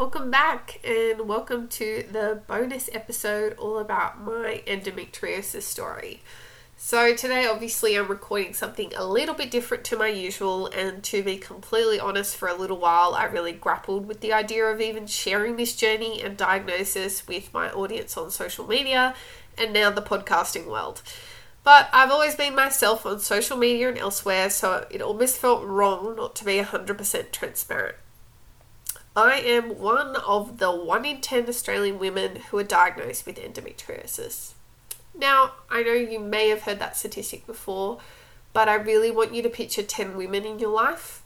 Welcome 0.00 0.30
back 0.30 0.80
and 0.82 1.28
welcome 1.28 1.68
to 1.68 2.06
the 2.10 2.40
bonus 2.46 2.88
episode 2.90 3.54
all 3.58 3.78
about 3.78 4.18
my 4.18 4.62
endometriosis 4.66 5.60
story. 5.60 6.22
So, 6.78 7.14
today, 7.14 7.44
obviously, 7.46 7.96
I'm 7.96 8.08
recording 8.08 8.54
something 8.54 8.94
a 8.96 9.04
little 9.04 9.34
bit 9.34 9.50
different 9.50 9.84
to 9.84 9.98
my 9.98 10.08
usual, 10.08 10.68
and 10.68 11.04
to 11.04 11.22
be 11.22 11.36
completely 11.36 12.00
honest, 12.00 12.34
for 12.34 12.48
a 12.48 12.54
little 12.54 12.78
while, 12.78 13.14
I 13.14 13.24
really 13.24 13.52
grappled 13.52 14.06
with 14.08 14.22
the 14.22 14.32
idea 14.32 14.64
of 14.64 14.80
even 14.80 15.06
sharing 15.06 15.56
this 15.56 15.76
journey 15.76 16.22
and 16.22 16.34
diagnosis 16.34 17.28
with 17.28 17.52
my 17.52 17.70
audience 17.70 18.16
on 18.16 18.30
social 18.30 18.66
media 18.66 19.14
and 19.58 19.70
now 19.74 19.90
the 19.90 20.00
podcasting 20.00 20.64
world. 20.64 21.02
But 21.62 21.90
I've 21.92 22.10
always 22.10 22.36
been 22.36 22.54
myself 22.54 23.04
on 23.04 23.20
social 23.20 23.58
media 23.58 23.90
and 23.90 23.98
elsewhere, 23.98 24.48
so 24.48 24.86
it 24.90 25.02
almost 25.02 25.36
felt 25.36 25.62
wrong 25.62 26.16
not 26.16 26.34
to 26.36 26.44
be 26.46 26.58
100% 26.58 27.32
transparent. 27.32 27.96
I 29.16 29.40
am 29.40 29.78
one 29.78 30.16
of 30.16 30.58
the 30.58 30.70
1 30.70 31.04
in 31.04 31.20
10 31.20 31.48
Australian 31.48 31.98
women 31.98 32.36
who 32.50 32.58
are 32.58 32.64
diagnosed 32.64 33.26
with 33.26 33.36
endometriosis. 33.36 34.52
Now, 35.14 35.52
I 35.68 35.82
know 35.82 35.92
you 35.92 36.20
may 36.20 36.48
have 36.48 36.62
heard 36.62 36.78
that 36.78 36.96
statistic 36.96 37.46
before, 37.46 37.98
but 38.52 38.68
I 38.68 38.74
really 38.74 39.10
want 39.10 39.34
you 39.34 39.42
to 39.42 39.48
picture 39.48 39.82
10 39.82 40.16
women 40.16 40.44
in 40.44 40.58
your 40.60 40.70
life 40.70 41.22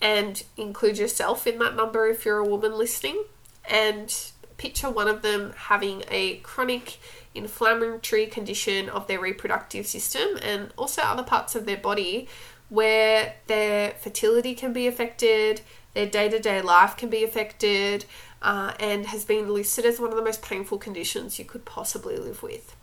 and 0.00 0.42
include 0.58 0.98
yourself 0.98 1.46
in 1.46 1.58
that 1.58 1.74
number 1.74 2.06
if 2.06 2.26
you're 2.26 2.38
a 2.38 2.44
woman 2.44 2.76
listening. 2.76 3.24
And 3.68 4.14
picture 4.58 4.90
one 4.90 5.08
of 5.08 5.22
them 5.22 5.54
having 5.56 6.04
a 6.10 6.36
chronic 6.36 6.98
inflammatory 7.34 8.26
condition 8.26 8.88
of 8.88 9.06
their 9.06 9.20
reproductive 9.20 9.86
system 9.86 10.38
and 10.42 10.72
also 10.76 11.02
other 11.02 11.22
parts 11.22 11.54
of 11.54 11.66
their 11.66 11.76
body 11.76 12.28
where 12.68 13.34
their 13.46 13.90
fertility 13.92 14.54
can 14.54 14.72
be 14.72 14.86
affected, 14.86 15.60
their 15.94 16.06
day 16.06 16.28
to 16.28 16.38
day 16.38 16.60
life 16.60 16.96
can 16.96 17.08
be 17.08 17.24
affected, 17.24 18.04
uh, 18.42 18.72
and 18.78 19.06
has 19.06 19.24
been 19.24 19.52
listed 19.52 19.84
as 19.84 19.98
one 19.98 20.10
of 20.10 20.16
the 20.16 20.22
most 20.22 20.42
painful 20.42 20.78
conditions 20.78 21.38
you 21.38 21.44
could 21.44 21.64
possibly 21.64 22.16
live 22.16 22.42
with. 22.42 22.76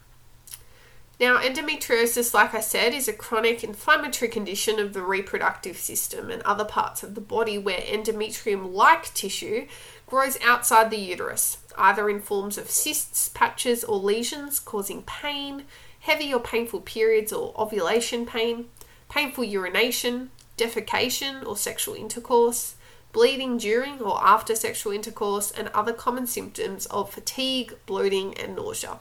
Now, 1.20 1.38
endometriosis, 1.38 2.34
like 2.34 2.56
I 2.56 2.60
said, 2.60 2.94
is 2.94 3.08
a 3.08 3.14
chronic 3.14 3.64
inflammatory 3.64 4.30
condition 4.30 4.80
of 4.80 4.94
the 4.94 5.04
reproductive 5.04 5.78
system 5.78 6.32
and 6.32 6.42
other 6.42 6.66
parts 6.66 7.04
of 7.04 7.14
the 7.14 7.22
body 7.22 7.58
where 7.58 7.80
endometrium 7.80 8.74
like 8.74 9.14
tissue 9.14 9.68
grows 10.08 10.38
outside 10.44 10.90
the 10.90 10.98
uterus, 10.98 11.60
either 11.78 12.10
in 12.10 12.20
forms 12.20 12.58
of 12.58 12.70
cysts, 12.70 13.30
patches, 13.30 13.84
or 13.84 13.98
lesions 13.98 14.60
causing 14.60 15.04
pain, 15.04 15.66
heavy 16.00 16.34
or 16.34 16.40
painful 16.40 16.82
periods 16.82 17.32
or 17.32 17.54
ovulation 17.58 18.26
pain, 18.26 18.66
painful 19.14 19.44
urination, 19.44 20.32
defecation 20.58 21.46
or 21.46 21.56
sexual 21.56 21.94
intercourse, 21.94 22.76
bleeding 23.12 23.58
during 23.58 24.02
or 24.02 24.20
after 24.24 24.56
sexual 24.56 24.92
intercourse, 24.92 25.52
and 25.52 25.68
other 25.68 25.94
common 25.94 26.26
symptoms 26.26 26.88
of 26.88 27.12
fatigue, 27.12 27.76
bloating, 27.86 28.36
and 28.40 28.56
nausea. 28.56 28.98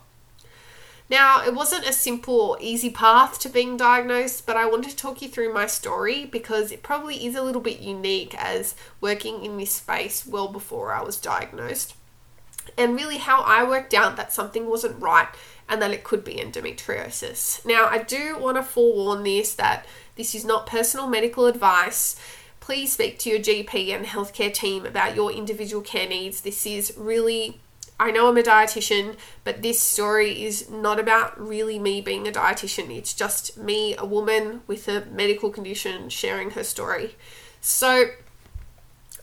Now, 1.09 1.43
it 1.43 1.55
wasn't 1.55 1.89
a 1.89 1.95
simple 1.95 2.39
or 2.39 2.59
easy 2.61 2.91
path 2.91 3.39
to 3.41 3.49
being 3.49 3.79
diagnosed, 3.79 4.45
but 4.47 4.57
I 4.57 4.67
want 4.67 4.85
to 4.85 4.95
talk 4.95 5.23
you 5.23 5.29
through 5.29 5.55
my 5.55 5.67
story 5.67 6.27
because 6.27 6.71
it 6.71 6.83
probably 6.83 7.25
is 7.27 7.35
a 7.35 7.43
little 7.43 7.63
bit 7.63 7.81
unique 7.81 8.35
as 8.37 8.75
working 9.01 9.43
in 9.43 9.57
this 9.57 9.73
space 9.73 10.27
well 10.27 10.49
before 10.49 10.93
I 10.93 11.03
was 11.03 11.17
diagnosed. 11.17 11.95
And 12.77 12.95
really, 12.95 13.19
how 13.19 13.43
I 13.43 13.69
worked 13.69 13.95
out 13.95 14.17
that 14.17 14.33
something 14.33 14.67
wasn't 14.67 15.01
right 15.01 15.29
and 15.69 15.81
that 15.83 15.91
it 15.91 16.05
could 16.05 16.25
be 16.25 16.35
endometriosis. 16.35 17.65
Now, 17.65 17.87
I 17.87 17.99
do 17.99 18.39
want 18.39 18.57
to 18.57 18.63
forewarn 18.63 19.25
this 19.25 19.55
that 19.55 19.87
this 20.17 20.35
is 20.35 20.45
not 20.45 20.67
personal 20.67 21.07
medical 21.07 21.47
advice 21.47 22.17
please 22.63 22.93
speak 22.93 23.19
to 23.19 23.29
your 23.29 23.41
GP 23.41 23.93
and 23.93 24.07
healthcare 24.07 24.55
team 24.55 24.87
about 24.87 25.17
your 25.17 25.33
individual 25.33 25.83
care 25.83 26.09
needs. 26.09 26.43
This 26.43 26.65
is 26.65 26.95
really 26.97 27.61
I 28.01 28.11
know 28.11 28.29
I'm 28.29 28.37
a 28.37 28.43
dietitian, 28.43 29.17
but 29.45 29.63
this 29.63 29.81
story 29.81 30.45
is 30.45 30.71
not 30.71 30.99
about 30.99 31.39
really 31.41 31.79
me 31.79 32.01
being 32.01 32.27
a 32.27 32.33
dietitian. 32.33 32.91
It's 32.91 33.15
just 33.15 33.57
me, 33.57 33.95
a 33.97 34.05
woman 34.05 34.63
with 34.67 34.89
a 34.89 35.05
medical 35.07 35.51
condition, 35.51 36.09
sharing 36.09 36.51
her 36.51 36.65
story. 36.65 37.15
So, 37.61 38.07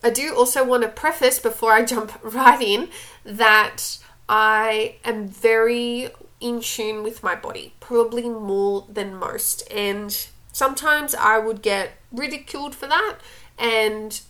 I 0.03 0.09
do 0.09 0.33
also 0.35 0.63
want 0.63 0.83
to 0.83 0.89
preface 0.89 1.39
before 1.39 1.73
I 1.73 1.83
jump 1.83 2.17
right 2.23 2.61
in 2.61 2.89
that 3.23 3.97
I 4.27 4.95
am 5.03 5.27
very 5.27 6.09
in 6.39 6.61
tune 6.61 7.03
with 7.03 7.21
my 7.23 7.35
body, 7.35 7.73
probably 7.79 8.29
more 8.29 8.85
than 8.89 9.15
most. 9.15 9.69
And 9.71 10.15
sometimes 10.53 11.13
I 11.15 11.38
would 11.38 11.61
get 11.61 11.91
ridiculed 12.11 12.75
for 12.75 12.88
that. 12.88 13.17
And 13.57 14.21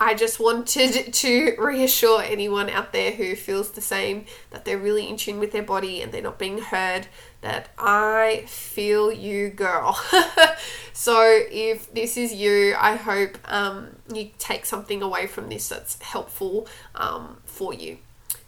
I 0.00 0.14
just 0.14 0.40
wanted 0.40 1.12
to 1.12 1.56
reassure 1.58 2.22
anyone 2.22 2.70
out 2.70 2.92
there 2.92 3.12
who 3.12 3.36
feels 3.36 3.70
the 3.70 3.80
same 3.80 4.24
that 4.50 4.64
they're 4.64 4.78
really 4.78 5.08
in 5.08 5.16
tune 5.16 5.38
with 5.38 5.52
their 5.52 5.62
body 5.62 6.00
and 6.02 6.10
they're 6.10 6.22
not 6.22 6.38
being 6.38 6.58
heard 6.58 7.06
that 7.40 7.70
I 7.78 8.44
feel 8.46 9.10
you, 9.10 9.48
girl. 9.48 9.98
so, 10.92 11.42
if 11.50 11.92
this 11.92 12.16
is 12.16 12.34
you, 12.34 12.74
I 12.78 12.96
hope 12.96 13.38
um, 13.50 13.96
you 14.12 14.30
take 14.38 14.66
something 14.66 15.02
away 15.02 15.26
from 15.26 15.48
this 15.48 15.68
that's 15.68 16.00
helpful 16.02 16.68
um, 16.94 17.38
for 17.44 17.72
you. 17.72 17.98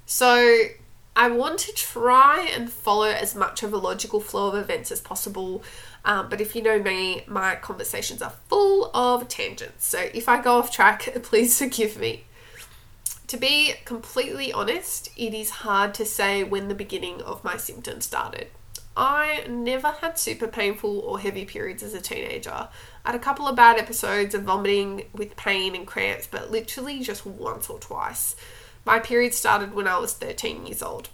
So, 0.05 0.69
I 1.15 1.31
want 1.31 1.59
to 1.61 1.73
try 1.73 2.51
and 2.55 2.71
follow 2.71 3.09
as 3.09 3.35
much 3.35 3.63
of 3.63 3.73
a 3.73 3.77
logical 3.77 4.21
flow 4.21 4.49
of 4.49 4.55
events 4.55 4.91
as 4.91 5.01
possible. 5.01 5.63
Um, 6.05 6.29
but 6.31 6.41
if 6.41 6.57
you 6.57 6.63
know 6.63 6.83
me, 6.83 7.25
my 7.27 7.57
conversations 7.57 8.23
are 8.23 8.33
full 8.49 8.91
of 8.95 9.29
tangents. 9.29 9.87
So 9.87 10.09
if 10.15 10.29
I 10.29 10.41
go 10.41 10.57
off 10.57 10.73
track, 10.73 11.03
please 11.23 11.59
forgive 11.59 11.99
me. 11.99 12.25
To 13.29 13.37
be 13.37 13.75
completely 13.85 14.53
honest, 14.53 15.11
it 15.17 15.35
is 15.35 15.51
hard 15.51 15.95
to 15.95 16.05
say 16.05 16.45
when 16.45 16.69
the 16.69 16.75
beginning 16.75 17.23
of 17.23 17.45
my 17.45 17.57
symptoms 17.57 18.07
started. 18.07 18.49
I 18.97 19.45
never 19.49 19.89
had 19.89 20.19
super 20.19 20.47
painful 20.47 21.01
or 21.01 21.19
heavy 21.19 21.45
periods 21.45 21.83
as 21.83 21.95
a 21.95 22.01
teenager. 22.01 22.69
I 23.05 23.11
had 23.11 23.15
a 23.15 23.19
couple 23.19 23.49
of 23.49 23.57
bad 23.57 23.79
episodes 23.79 24.35
of 24.35 24.43
vomiting 24.43 25.07
with 25.15 25.37
pain 25.37 25.75
and 25.75 25.87
cramps, 25.87 26.27
but 26.27 26.51
literally 26.51 27.01
just 27.01 27.25
once 27.25 27.71
or 27.71 27.79
twice. 27.79 28.37
My 28.85 28.99
period 28.99 29.33
started 29.33 29.75
when 29.75 29.89
I 29.89 29.99
was 29.99 30.13
13 30.13 30.67
years 30.67 30.83
old. 30.83 31.09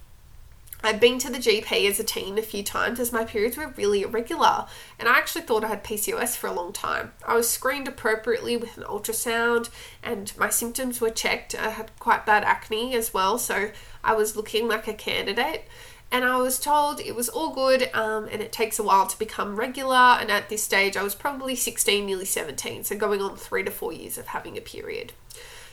I'd 0.82 1.00
been 1.00 1.18
to 1.18 1.30
the 1.30 1.38
GP 1.38 1.88
as 1.88 1.98
a 1.98 2.04
teen 2.04 2.38
a 2.38 2.42
few 2.42 2.62
times 2.62 3.00
as 3.00 3.12
my 3.12 3.24
periods 3.24 3.56
were 3.56 3.74
really 3.76 4.02
irregular, 4.02 4.66
and 4.98 5.08
I 5.08 5.18
actually 5.18 5.42
thought 5.42 5.64
I 5.64 5.68
had 5.68 5.82
PCOS 5.82 6.36
for 6.36 6.46
a 6.46 6.52
long 6.52 6.72
time. 6.72 7.12
I 7.26 7.34
was 7.34 7.50
screened 7.50 7.88
appropriately 7.88 8.56
with 8.56 8.76
an 8.76 8.84
ultrasound, 8.84 9.70
and 10.04 10.32
my 10.38 10.50
symptoms 10.50 11.00
were 11.00 11.10
checked. 11.10 11.56
I 11.56 11.70
had 11.70 11.90
quite 11.98 12.24
bad 12.24 12.44
acne 12.44 12.94
as 12.94 13.12
well, 13.12 13.38
so 13.38 13.70
I 14.04 14.14
was 14.14 14.36
looking 14.36 14.68
like 14.68 14.86
a 14.86 14.94
candidate. 14.94 15.66
And 16.10 16.24
I 16.24 16.38
was 16.38 16.58
told 16.58 17.00
it 17.00 17.14
was 17.14 17.28
all 17.28 17.50
good, 17.50 17.90
um, 17.92 18.28
and 18.32 18.40
it 18.40 18.50
takes 18.50 18.78
a 18.78 18.82
while 18.82 19.06
to 19.06 19.18
become 19.18 19.56
regular. 19.56 19.94
And 19.94 20.30
at 20.30 20.48
this 20.48 20.62
stage, 20.62 20.96
I 20.96 21.02
was 21.02 21.14
probably 21.14 21.54
16, 21.54 22.06
nearly 22.06 22.24
17, 22.24 22.84
so 22.84 22.96
going 22.96 23.20
on 23.20 23.36
three 23.36 23.62
to 23.62 23.70
four 23.70 23.92
years 23.92 24.16
of 24.16 24.28
having 24.28 24.56
a 24.56 24.62
period. 24.62 25.12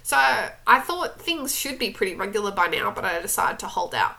So 0.03 0.17
I 0.17 0.79
thought 0.81 1.21
things 1.21 1.55
should 1.55 1.79
be 1.79 1.89
pretty 1.89 2.15
regular 2.15 2.51
by 2.51 2.67
now, 2.67 2.91
but 2.91 3.05
I 3.05 3.21
decided 3.21 3.59
to 3.59 3.67
hold 3.67 3.95
out. 3.95 4.17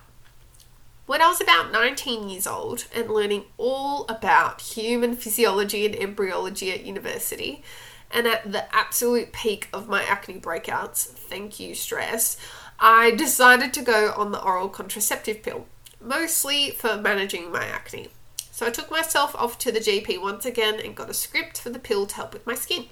When 1.06 1.22
I 1.22 1.28
was 1.28 1.40
about 1.40 1.70
19 1.70 2.28
years 2.28 2.48
old 2.48 2.86
and 2.92 3.08
learning 3.08 3.44
all 3.56 4.04
about 4.08 4.60
human 4.60 5.14
physiology 5.14 5.86
and 5.86 5.94
embryology 5.94 6.72
at 6.72 6.84
university, 6.84 7.62
and 8.10 8.26
at 8.26 8.50
the 8.50 8.74
absolute 8.74 9.32
peak 9.32 9.68
of 9.72 9.88
my 9.88 10.02
acne 10.02 10.40
breakouts, 10.40 11.04
thank 11.04 11.60
you, 11.60 11.76
stress, 11.76 12.36
I 12.80 13.10
decided 13.16 13.72
to 13.74 13.82
go 13.82 14.12
on 14.16 14.32
the 14.32 14.42
oral 14.42 14.68
contraceptive 14.68 15.44
pill, 15.44 15.66
mostly 16.00 16.70
for 16.70 16.96
managing 16.96 17.50
my 17.50 17.64
acne. 17.64 18.08
So 18.50 18.66
I 18.66 18.70
took 18.70 18.90
myself 18.90 19.34
off 19.34 19.58
to 19.58 19.72
the 19.72 19.80
GP 19.80 20.20
once 20.20 20.46
again 20.46 20.80
and 20.80 20.94
got 20.94 21.10
a 21.10 21.14
script 21.14 21.60
for 21.60 21.70
the 21.70 21.78
pill 21.78 22.06
to 22.06 22.14
help 22.14 22.32
with 22.32 22.46
my 22.46 22.54
skin. 22.54 22.86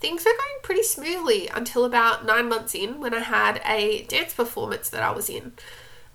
Things 0.00 0.24
were 0.24 0.32
going 0.32 0.62
pretty 0.62 0.82
smoothly 0.82 1.48
until 1.48 1.84
about 1.84 2.26
nine 2.26 2.48
months 2.48 2.74
in 2.74 2.98
when 2.98 3.14
I 3.14 3.20
had 3.20 3.62
a 3.64 4.02
dance 4.04 4.34
performance 4.34 4.90
that 4.90 5.02
I 5.02 5.12
was 5.12 5.30
in. 5.30 5.52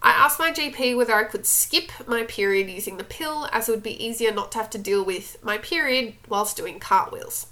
I 0.03 0.11
asked 0.11 0.39
my 0.39 0.51
GP 0.51 0.95
whether 0.95 1.13
I 1.13 1.23
could 1.23 1.45
skip 1.45 1.91
my 2.05 2.23
period 2.23 2.69
using 2.69 2.97
the 2.97 3.03
pill 3.03 3.47
as 3.51 3.67
it 3.67 3.71
would 3.71 3.83
be 3.83 4.03
easier 4.05 4.31
not 4.31 4.51
to 4.51 4.57
have 4.57 4.69
to 4.71 4.77
deal 4.77 5.03
with 5.03 5.41
my 5.41 5.57
period 5.57 6.15
whilst 6.27 6.57
doing 6.57 6.79
cartwheels. 6.79 7.47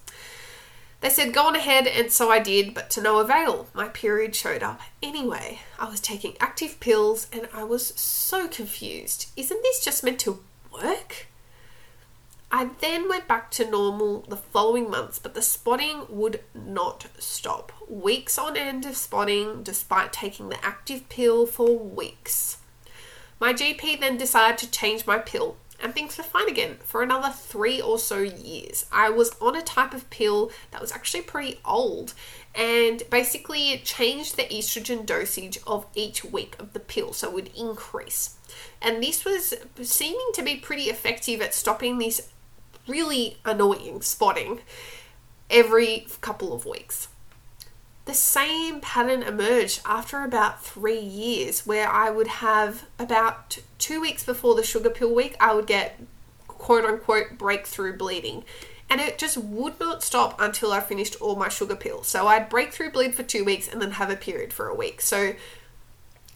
They 1.05 1.11
said 1.11 1.33
go 1.33 1.45
on 1.45 1.55
ahead, 1.55 1.85
and 1.85 2.11
so 2.11 2.31
I 2.31 2.39
did, 2.39 2.73
but 2.73 2.89
to 2.89 2.99
no 2.99 3.19
avail. 3.19 3.67
My 3.75 3.89
period 3.89 4.35
showed 4.35 4.63
up 4.63 4.81
anyway. 5.03 5.59
I 5.77 5.87
was 5.87 5.99
taking 5.99 6.35
active 6.39 6.79
pills 6.79 7.27
and 7.31 7.47
I 7.53 7.63
was 7.63 7.89
so 7.89 8.47
confused. 8.47 9.27
Isn't 9.37 9.61
this 9.61 9.85
just 9.85 10.03
meant 10.03 10.17
to 10.21 10.43
work? 10.73 11.27
I 12.51 12.71
then 12.81 13.07
went 13.07 13.27
back 13.27 13.51
to 13.51 13.69
normal 13.69 14.21
the 14.21 14.35
following 14.35 14.89
months, 14.89 15.19
but 15.19 15.35
the 15.35 15.43
spotting 15.43 16.07
would 16.09 16.41
not 16.55 17.05
stop. 17.19 17.71
Weeks 17.87 18.39
on 18.39 18.57
end 18.57 18.87
of 18.87 18.97
spotting, 18.97 19.61
despite 19.61 20.11
taking 20.11 20.49
the 20.49 20.65
active 20.65 21.07
pill 21.09 21.45
for 21.45 21.77
weeks. 21.77 22.57
My 23.39 23.53
GP 23.53 23.99
then 23.99 24.17
decided 24.17 24.57
to 24.57 24.71
change 24.71 25.05
my 25.05 25.19
pill, 25.19 25.57
and 25.81 25.93
things 25.93 26.17
were 26.17 26.23
fine 26.23 26.49
again 26.49 26.77
for 26.83 27.01
another 27.03 27.29
three 27.29 27.81
or 27.81 27.99
so 27.99 28.19
years. 28.19 28.85
I 28.91 29.09
was 29.09 29.35
on 29.41 29.55
a 29.55 29.61
type 29.61 29.93
of 29.93 30.09
pill 30.09 30.51
that 30.71 30.81
was 30.81 30.91
actually 30.91 31.23
pretty 31.23 31.59
old, 31.65 32.13
and 32.53 33.03
basically 33.09 33.71
it 33.71 33.83
changed 33.83 34.37
the 34.37 34.43
estrogen 34.43 35.05
dosage 35.05 35.59
of 35.67 35.85
each 35.95 36.23
week 36.23 36.55
of 36.59 36.73
the 36.73 36.79
pill, 36.79 37.13
so 37.13 37.27
it 37.27 37.33
would 37.33 37.49
increase. 37.55 38.37
And 38.81 39.01
this 39.03 39.25
was 39.25 39.53
seeming 39.81 40.31
to 40.33 40.43
be 40.43 40.55
pretty 40.55 40.83
effective 40.83 41.41
at 41.41 41.53
stopping 41.53 41.97
this 41.97 42.29
really 42.87 43.37
annoying 43.45 44.01
spotting 44.01 44.61
every 45.49 46.07
couple 46.21 46.53
of 46.53 46.65
weeks. 46.65 47.07
The 48.05 48.13
same 48.13 48.81
pattern 48.81 49.23
emerged 49.23 49.81
after 49.83 50.23
about 50.23 50.63
three 50.63 50.99
years, 50.99 51.65
where 51.65 51.89
I 51.89 52.11
would 52.11 52.27
have 52.27 52.85
about 52.99 53.57
two 53.79 53.99
weeks 53.99 54.23
before 54.23 54.53
the 54.53 54.63
sugar 54.63 54.91
pill 54.91 55.13
week, 55.13 55.35
I 55.39 55.53
would 55.53 55.65
get 55.65 55.99
quote 56.47 56.85
unquote 56.85 57.37
breakthrough 57.37 57.97
bleeding. 57.97 58.43
And 58.89 59.01
it 59.01 59.17
just 59.17 59.37
would 59.37 59.79
not 59.79 60.03
stop 60.03 60.39
until 60.39 60.71
I 60.71 60.79
finished 60.79 61.19
all 61.19 61.35
my 61.35 61.49
sugar 61.49 61.75
pills. 61.75 62.07
So 62.07 62.27
I'd 62.27 62.49
break 62.49 62.71
through 62.71 62.91
bleed 62.91 63.15
for 63.15 63.23
two 63.23 63.43
weeks 63.43 63.67
and 63.67 63.81
then 63.81 63.91
have 63.91 64.11
a 64.11 64.15
period 64.15 64.53
for 64.53 64.67
a 64.67 64.75
week. 64.75 65.01
So 65.01 65.33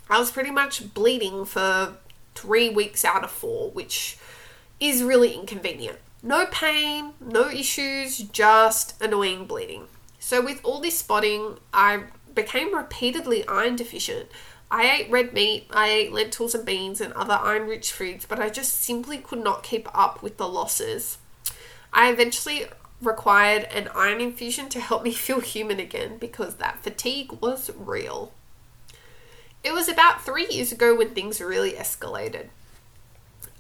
I 0.10 0.18
was 0.18 0.32
pretty 0.32 0.50
much 0.50 0.96
bleeding 0.96 1.46
for 1.46 1.98
three 2.34 2.70
weeks 2.70 3.06
out 3.06 3.24
of 3.24 3.30
four, 3.30 3.70
which 3.70 4.18
is 4.80 5.04
really 5.04 5.34
inconvenient. 5.34 6.00
No 6.24 6.48
pain, 6.48 7.14
no 7.20 7.48
issues, 7.50 8.18
just 8.18 9.00
annoying 9.02 9.46
bleeding. 9.46 9.88
So, 10.20 10.42
with 10.42 10.60
all 10.64 10.82
this 10.82 11.00
spotting, 11.00 11.58
I 11.74 12.04
became 12.36 12.76
repeatedly 12.76 13.48
iron 13.48 13.76
deficient. 13.76 14.28
I 14.72 14.90
ate 14.90 15.10
red 15.10 15.34
meat, 15.34 15.68
I 15.72 15.90
ate 15.90 16.14
lentils 16.14 16.54
and 16.54 16.66
beans 16.66 17.02
and 17.02 17.12
other 17.14 17.34
iron 17.34 17.68
rich 17.68 17.92
foods, 17.92 18.26
but 18.26 18.40
I 18.40 18.50
just 18.50 18.82
simply 18.82 19.18
could 19.18 19.44
not 19.44 19.64
keep 19.64 19.88
up 19.98 20.22
with 20.22 20.38
the 20.38 20.48
losses. 20.48 21.18
I 21.92 22.12
eventually 22.12 22.66
required 23.02 23.64
an 23.72 23.90
iron 23.96 24.22
infusion 24.22 24.70
to 24.70 24.80
help 24.80 25.04
me 25.04 25.14
feel 25.14 25.40
human 25.40 25.80
again 25.80 26.18
because 26.18 26.56
that 26.56 26.84
fatigue 26.84 27.32
was 27.42 27.72
real. 27.76 28.32
It 29.64 29.74
was 29.74 29.90
about 29.90 30.24
three 30.24 30.48
years 30.50 30.72
ago 30.72 30.96
when 30.96 31.10
things 31.10 31.42
really 31.42 31.72
escalated. 31.72 32.48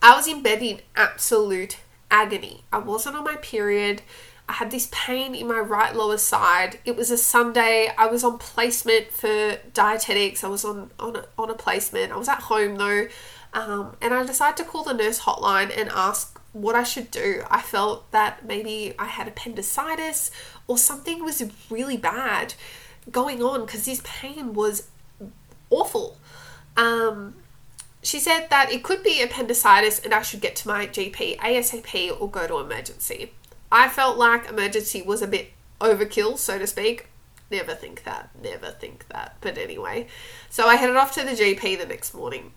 I 0.02 0.16
was 0.16 0.28
in 0.28 0.42
bed 0.42 0.62
in 0.62 0.80
absolute 0.96 1.78
agony. 2.10 2.64
I 2.72 2.78
wasn't 2.78 3.18
on 3.18 3.26
my 3.26 3.36
period. 3.38 4.02
I 4.50 4.54
had 4.54 4.72
this 4.72 4.90
pain 4.92 5.36
in 5.36 5.48
my 5.48 5.60
right 5.60 5.96
lower 5.96 6.18
side. 6.18 6.80
It 6.84 6.96
was 6.96 7.12
a 7.12 7.18
Sunday. 7.18 7.92
I 7.96 8.07
was 8.07 8.24
on 8.24 8.40
placement 8.40 9.12
for 9.12 9.60
dietetics. 9.75 10.44
I 10.44 10.48
was 10.48 10.66
on 10.66 10.90
on 11.00 11.18
a, 11.18 11.25
on 11.38 11.51
a 11.51 11.54
placement. 11.54 12.12
I 12.12 12.18
was 12.18 12.28
at 12.28 12.40
home 12.40 12.78
though, 12.78 13.07
um, 13.54 13.96
and 14.01 14.12
I 14.12 14.25
decided 14.25 14.57
to 14.57 14.63
call 14.63 14.84
the 14.84 14.96
nurse 14.96 15.19
hotline 15.22 15.72
and 15.78 15.90
ask 15.90 16.42
what 16.51 16.74
I 16.74 16.81
should 16.81 17.12
do. 17.12 17.44
I 17.51 17.62
felt 17.62 18.10
that 18.10 18.44
maybe 18.44 18.96
I 18.98 19.06
had 19.06 19.28
appendicitis 19.28 20.31
or 20.66 20.80
something 20.80 21.24
was 21.24 21.44
really 21.69 21.98
bad 21.98 22.56
going 23.12 23.44
on 23.44 23.68
because 23.68 23.86
this 23.86 24.01
pain 24.04 24.56
was 24.56 24.90
awful. 25.69 26.18
Um, 26.75 27.36
she 28.01 28.19
said 28.19 28.48
that 28.50 28.72
it 28.72 28.84
could 28.84 29.04
be 29.04 29.22
appendicitis 29.22 30.00
and 30.00 30.12
I 30.12 30.24
should 30.24 30.42
get 30.42 30.56
to 30.57 30.68
my 30.68 30.88
GP 30.88 31.38
ASAP 31.38 32.19
or 32.19 32.28
go 32.31 32.48
to 32.48 32.57
emergency. 32.57 33.34
I 33.71 33.88
felt 33.88 34.18
like 34.18 34.50
emergency 34.50 35.01
was 35.01 35.21
a 35.21 35.27
bit 35.27 35.51
overkill, 35.80 36.38
so 36.38 36.57
to 36.57 36.68
speak. 36.68 37.07
Never 37.51 37.74
think 37.74 38.04
that, 38.04 38.30
never 38.42 38.71
think 38.71 39.07
that. 39.10 39.38
But 39.42 39.57
anyway, 39.57 40.07
so 40.50 40.68
I 40.68 40.75
headed 40.75 40.95
off 40.95 41.13
to 41.16 41.24
the 41.24 41.31
GP 41.31 41.77
the 41.77 41.86
next 41.86 42.13
morning. 42.13 42.54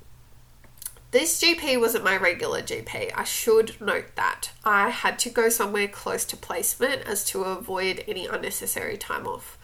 This 1.12 1.42
GP 1.42 1.78
wasn't 1.78 2.04
my 2.04 2.16
regular 2.16 2.62
GP. 2.62 3.12
I 3.14 3.24
should 3.24 3.78
note 3.80 4.16
that. 4.16 4.52
I 4.64 4.88
had 4.88 5.18
to 5.20 5.30
go 5.30 5.50
somewhere 5.50 5.88
close 5.88 6.24
to 6.24 6.36
placement 6.36 7.02
as 7.02 7.24
to 7.26 7.42
avoid 7.42 8.02
any 8.08 8.26
unnecessary 8.26 8.96
time 8.96 9.26
off. 9.26 9.58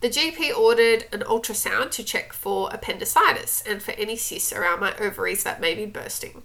The 0.00 0.08
GP 0.08 0.56
ordered 0.56 1.06
an 1.12 1.20
ultrasound 1.20 1.90
to 1.92 2.04
check 2.04 2.32
for 2.32 2.70
appendicitis 2.72 3.62
and 3.66 3.82
for 3.82 3.90
any 3.92 4.16
cysts 4.16 4.52
around 4.52 4.80
my 4.80 4.96
ovaries 4.96 5.44
that 5.44 5.60
may 5.60 5.74
be 5.74 5.86
bursting. 5.86 6.42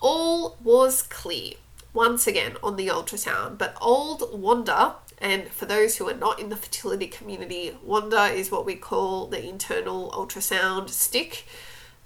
All 0.00 0.58
was 0.62 1.02
clear 1.02 1.54
once 1.92 2.26
again 2.26 2.56
on 2.62 2.76
the 2.76 2.88
ultrasound, 2.88 3.58
but 3.58 3.76
old 3.80 4.22
Wanda, 4.32 4.96
and 5.18 5.48
for 5.48 5.66
those 5.66 5.96
who 5.96 6.08
are 6.08 6.14
not 6.14 6.38
in 6.38 6.48
the 6.48 6.56
fertility 6.56 7.06
community, 7.06 7.76
Wanda 7.82 8.24
is 8.26 8.50
what 8.50 8.66
we 8.66 8.74
call 8.74 9.26
the 9.26 9.46
internal 9.46 10.10
ultrasound 10.10 10.90
stick. 10.90 11.46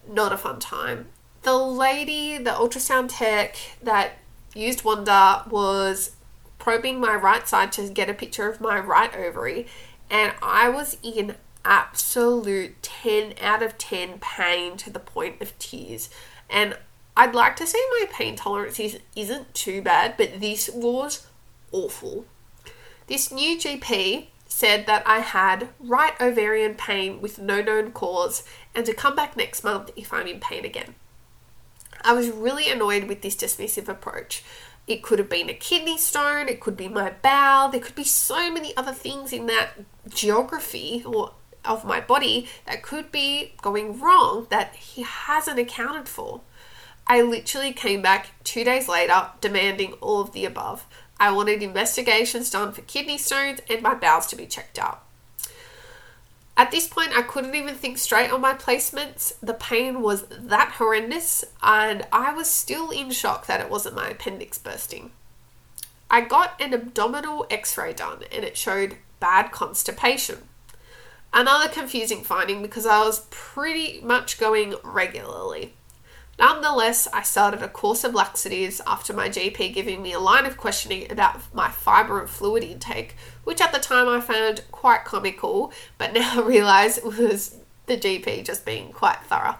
Not 0.08 0.32
a 0.32 0.38
fun 0.38 0.60
time. 0.60 1.08
The 1.42 1.56
lady, 1.56 2.38
the 2.38 2.50
ultrasound 2.50 3.08
tech 3.10 3.56
that 3.82 4.12
used 4.54 4.84
Wanda 4.84 5.44
was 5.50 6.16
probing 6.58 7.00
my 7.00 7.14
right 7.14 7.46
side 7.46 7.72
to 7.72 7.88
get 7.88 8.08
a 8.08 8.14
picture 8.14 8.48
of 8.48 8.60
my 8.60 8.78
right 8.78 9.14
ovary 9.16 9.66
and 10.12 10.34
I 10.42 10.68
was 10.68 10.98
in 11.02 11.36
absolute 11.64 12.82
10 12.82 13.34
out 13.40 13.62
of 13.62 13.78
10 13.78 14.18
pain 14.20 14.76
to 14.76 14.90
the 14.90 14.98
point 14.98 15.40
of 15.40 15.58
tears. 15.58 16.10
And 16.50 16.76
I'd 17.16 17.34
like 17.34 17.56
to 17.56 17.66
say 17.66 17.78
my 17.90 18.06
pain 18.10 18.36
tolerance 18.36 18.80
is, 18.80 18.98
isn't 19.14 19.54
too 19.54 19.82
bad, 19.82 20.16
but 20.16 20.40
this 20.40 20.70
was 20.70 21.26
awful. 21.70 22.24
This 23.06 23.30
new 23.30 23.58
GP 23.58 24.28
said 24.46 24.86
that 24.86 25.02
I 25.06 25.20
had 25.20 25.68
right 25.80 26.18
ovarian 26.20 26.74
pain 26.74 27.20
with 27.20 27.38
no 27.38 27.60
known 27.62 27.92
cause 27.92 28.44
and 28.74 28.86
to 28.86 28.94
come 28.94 29.16
back 29.16 29.36
next 29.36 29.64
month 29.64 29.90
if 29.96 30.12
I'm 30.12 30.26
in 30.26 30.40
pain 30.40 30.64
again. 30.64 30.94
I 32.02 32.12
was 32.12 32.30
really 32.30 32.70
annoyed 32.70 33.04
with 33.04 33.22
this 33.22 33.36
dismissive 33.36 33.88
approach. 33.88 34.42
It 34.86 35.02
could 35.02 35.18
have 35.18 35.28
been 35.28 35.48
a 35.48 35.54
kidney 35.54 35.96
stone, 35.96 36.48
it 36.48 36.60
could 36.60 36.76
be 36.76 36.88
my 36.88 37.10
bowel, 37.22 37.68
there 37.68 37.80
could 37.80 37.94
be 37.94 38.04
so 38.04 38.50
many 38.50 38.76
other 38.76 38.92
things 38.92 39.32
in 39.32 39.46
that 39.46 39.70
geography 40.08 41.02
or 41.06 41.32
of 41.64 41.84
my 41.84 42.00
body 42.00 42.48
that 42.66 42.82
could 42.82 43.12
be 43.12 43.52
going 43.62 44.00
wrong 44.00 44.46
that 44.50 44.74
he 44.74 45.02
hasn't 45.02 45.58
accounted 45.58 46.08
for. 46.08 46.40
I 47.06 47.22
literally 47.22 47.72
came 47.72 48.02
back 48.02 48.30
two 48.44 48.64
days 48.64 48.88
later 48.88 49.28
demanding 49.40 49.92
all 49.94 50.20
of 50.20 50.32
the 50.32 50.44
above. 50.44 50.86
I 51.18 51.30
wanted 51.30 51.62
investigations 51.62 52.50
done 52.50 52.72
for 52.72 52.82
kidney 52.82 53.18
stones 53.18 53.60
and 53.68 53.82
my 53.82 53.94
bowels 53.94 54.26
to 54.28 54.36
be 54.36 54.46
checked 54.46 54.78
out. 54.78 55.04
At 56.56 56.70
this 56.70 56.86
point, 56.86 57.16
I 57.16 57.22
couldn't 57.22 57.54
even 57.54 57.74
think 57.74 57.96
straight 57.96 58.30
on 58.30 58.40
my 58.40 58.54
placements. 58.54 59.34
The 59.42 59.54
pain 59.54 60.02
was 60.02 60.26
that 60.28 60.74
horrendous, 60.78 61.44
and 61.62 62.06
I 62.12 62.34
was 62.34 62.50
still 62.50 62.90
in 62.90 63.10
shock 63.10 63.46
that 63.46 63.60
it 63.60 63.70
wasn't 63.70 63.96
my 63.96 64.10
appendix 64.10 64.58
bursting. 64.58 65.12
I 66.10 66.20
got 66.20 66.60
an 66.60 66.74
abdominal 66.74 67.46
x 67.48 67.78
ray 67.78 67.94
done, 67.94 68.24
and 68.30 68.44
it 68.44 68.56
showed 68.56 68.98
bad 69.18 69.50
constipation. 69.50 70.42
Another 71.32 71.68
confusing 71.68 72.22
finding 72.22 72.60
because 72.60 72.84
I 72.84 72.98
was 72.98 73.26
pretty 73.30 74.02
much 74.02 74.38
going 74.38 74.74
regularly. 74.84 75.72
Nonetheless, 76.38 77.06
I 77.12 77.22
started 77.22 77.62
a 77.62 77.68
course 77.68 78.04
of 78.04 78.14
laxatives 78.14 78.80
after 78.86 79.12
my 79.12 79.28
GP 79.28 79.74
giving 79.74 80.02
me 80.02 80.12
a 80.12 80.18
line 80.18 80.46
of 80.46 80.56
questioning 80.56 81.10
about 81.10 81.40
my 81.54 81.70
fibre 81.70 82.20
and 82.20 82.30
fluid 82.30 82.64
intake, 82.64 83.16
which 83.44 83.60
at 83.60 83.72
the 83.72 83.78
time 83.78 84.08
I 84.08 84.20
found 84.20 84.64
quite 84.72 85.04
comical, 85.04 85.72
but 85.98 86.12
now 86.14 86.42
realise 86.42 87.00
was 87.02 87.56
the 87.86 87.96
GP 87.96 88.44
just 88.44 88.64
being 88.64 88.92
quite 88.92 89.20
thorough. 89.24 89.56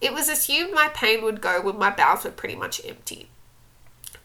It 0.00 0.12
was 0.12 0.28
assumed 0.28 0.72
my 0.72 0.88
pain 0.88 1.22
would 1.22 1.40
go 1.40 1.60
when 1.60 1.78
my 1.78 1.90
bowels 1.90 2.24
were 2.24 2.30
pretty 2.30 2.56
much 2.56 2.80
empty. 2.84 3.28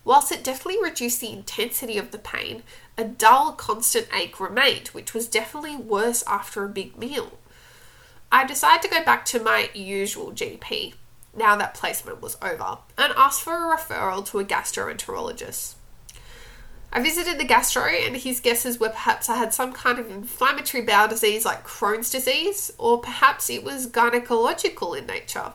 Whilst 0.04 0.32
it 0.32 0.44
definitely 0.44 0.82
reduced 0.82 1.20
the 1.20 1.34
intensity 1.34 1.98
of 1.98 2.12
the 2.12 2.20
pain, 2.20 2.64
a 2.98 3.04
dull, 3.04 3.52
constant 3.54 4.08
ache 4.14 4.40
remained, 4.40 4.90
which 4.90 5.14
was 5.14 5.28
definitely 5.28 5.76
worse 5.76 6.24
after 6.28 6.64
a 6.64 6.70
big 6.70 6.98
meal. 6.98 7.40
I 8.32 8.46
decided 8.46 8.84
to 8.84 8.90
go 8.90 9.04
back 9.04 9.26
to 9.26 9.40
my 9.40 9.70
usual 9.74 10.32
GP, 10.32 10.94
now 11.36 11.56
that 11.56 11.74
placement 11.74 12.22
was 12.22 12.38
over, 12.42 12.80
and 12.98 13.14
asked 13.18 13.42
for 13.42 13.54
a 13.54 13.78
referral 13.78 14.26
to 14.28 14.40
a 14.40 14.46
gastroenterologist. 14.46 15.76
I 16.92 17.02
visited 17.02 17.38
the 17.38 17.44
gastro, 17.44 17.88
and 17.88 18.16
his 18.16 18.40
guesses 18.40 18.80
were 18.80 18.90
perhaps 18.90 19.30
I 19.30 19.36
had 19.36 19.54
some 19.54 19.74
kind 19.74 20.00
of 20.00 20.10
inflammatory 20.10 20.84
bowel 20.84 21.10
disease 21.10 21.44
like 21.44 21.66
Crohn's 21.66 22.10
disease, 22.10 22.72
or 22.78 23.00
perhaps 23.00 23.50
it 23.50 23.64
was 23.64 23.88
gynecological 23.88 24.98
in 24.98 25.06
nature. 25.06 25.54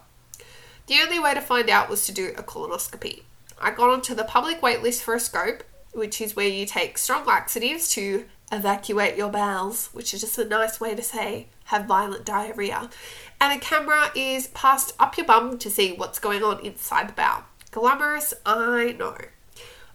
The 0.86 1.00
only 1.00 1.18
way 1.18 1.32
to 1.32 1.40
find 1.40 1.70
out 1.70 1.88
was 1.88 2.04
to 2.06 2.12
do 2.12 2.34
a 2.36 2.42
colonoscopy. 2.42 3.22
I 3.58 3.70
got 3.70 3.90
onto 3.90 4.14
the 4.14 4.24
public 4.24 4.60
waitlist 4.60 5.02
for 5.02 5.14
a 5.14 5.20
scope, 5.20 5.62
which 5.92 6.20
is 6.20 6.36
where 6.36 6.48
you 6.48 6.66
take 6.66 6.98
strong 6.98 7.24
laxatives 7.24 7.88
to 7.92 8.26
evacuate 8.52 9.16
your 9.16 9.30
bowels, 9.30 9.88
which 9.92 10.12
is 10.12 10.20
just 10.20 10.38
a 10.38 10.44
nice 10.44 10.80
way 10.80 10.94
to 10.94 11.02
say 11.02 11.46
have 11.64 11.86
violent 11.86 12.24
diarrhea. 12.24 12.90
And 13.40 13.58
a 13.58 13.64
camera 13.64 14.10
is 14.14 14.48
passed 14.48 14.94
up 14.98 15.16
your 15.16 15.26
bum 15.26 15.58
to 15.58 15.70
see 15.70 15.92
what's 15.92 16.18
going 16.18 16.42
on 16.42 16.64
inside 16.64 17.08
the 17.08 17.12
bowel. 17.14 17.44
Glamorous, 17.70 18.34
I 18.44 18.94
know. 18.98 19.16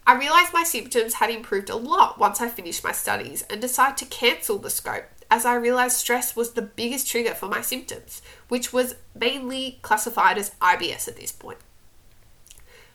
I 0.08 0.16
realised 0.16 0.54
my 0.54 0.64
symptoms 0.64 1.16
had 1.16 1.30
improved 1.30 1.70
a 1.70 1.75
lot 1.75 2.20
once 2.20 2.42
I 2.42 2.48
finished 2.48 2.84
my 2.84 2.92
studies 2.92 3.44
and 3.50 3.62
decided 3.62 3.98
to 3.98 4.06
cancel 4.06 4.58
the 4.58 4.70
scope 4.70 5.06
as 5.30 5.46
I 5.46 5.56
realised 5.56 5.98
stress 5.98 6.36
was 6.36 6.54
the 6.54 6.62
biggest 6.62 7.10
trigger 7.10 7.34
for 7.34 7.48
my 7.48 7.62
symptoms, 7.62 8.22
which 8.48 8.72
was 8.72 8.96
mainly 9.14 9.80
classified 9.82 10.38
as 10.38 10.52
IBS 10.62 11.08
at 11.08 11.18
this 11.18 11.32
point. 11.32 11.58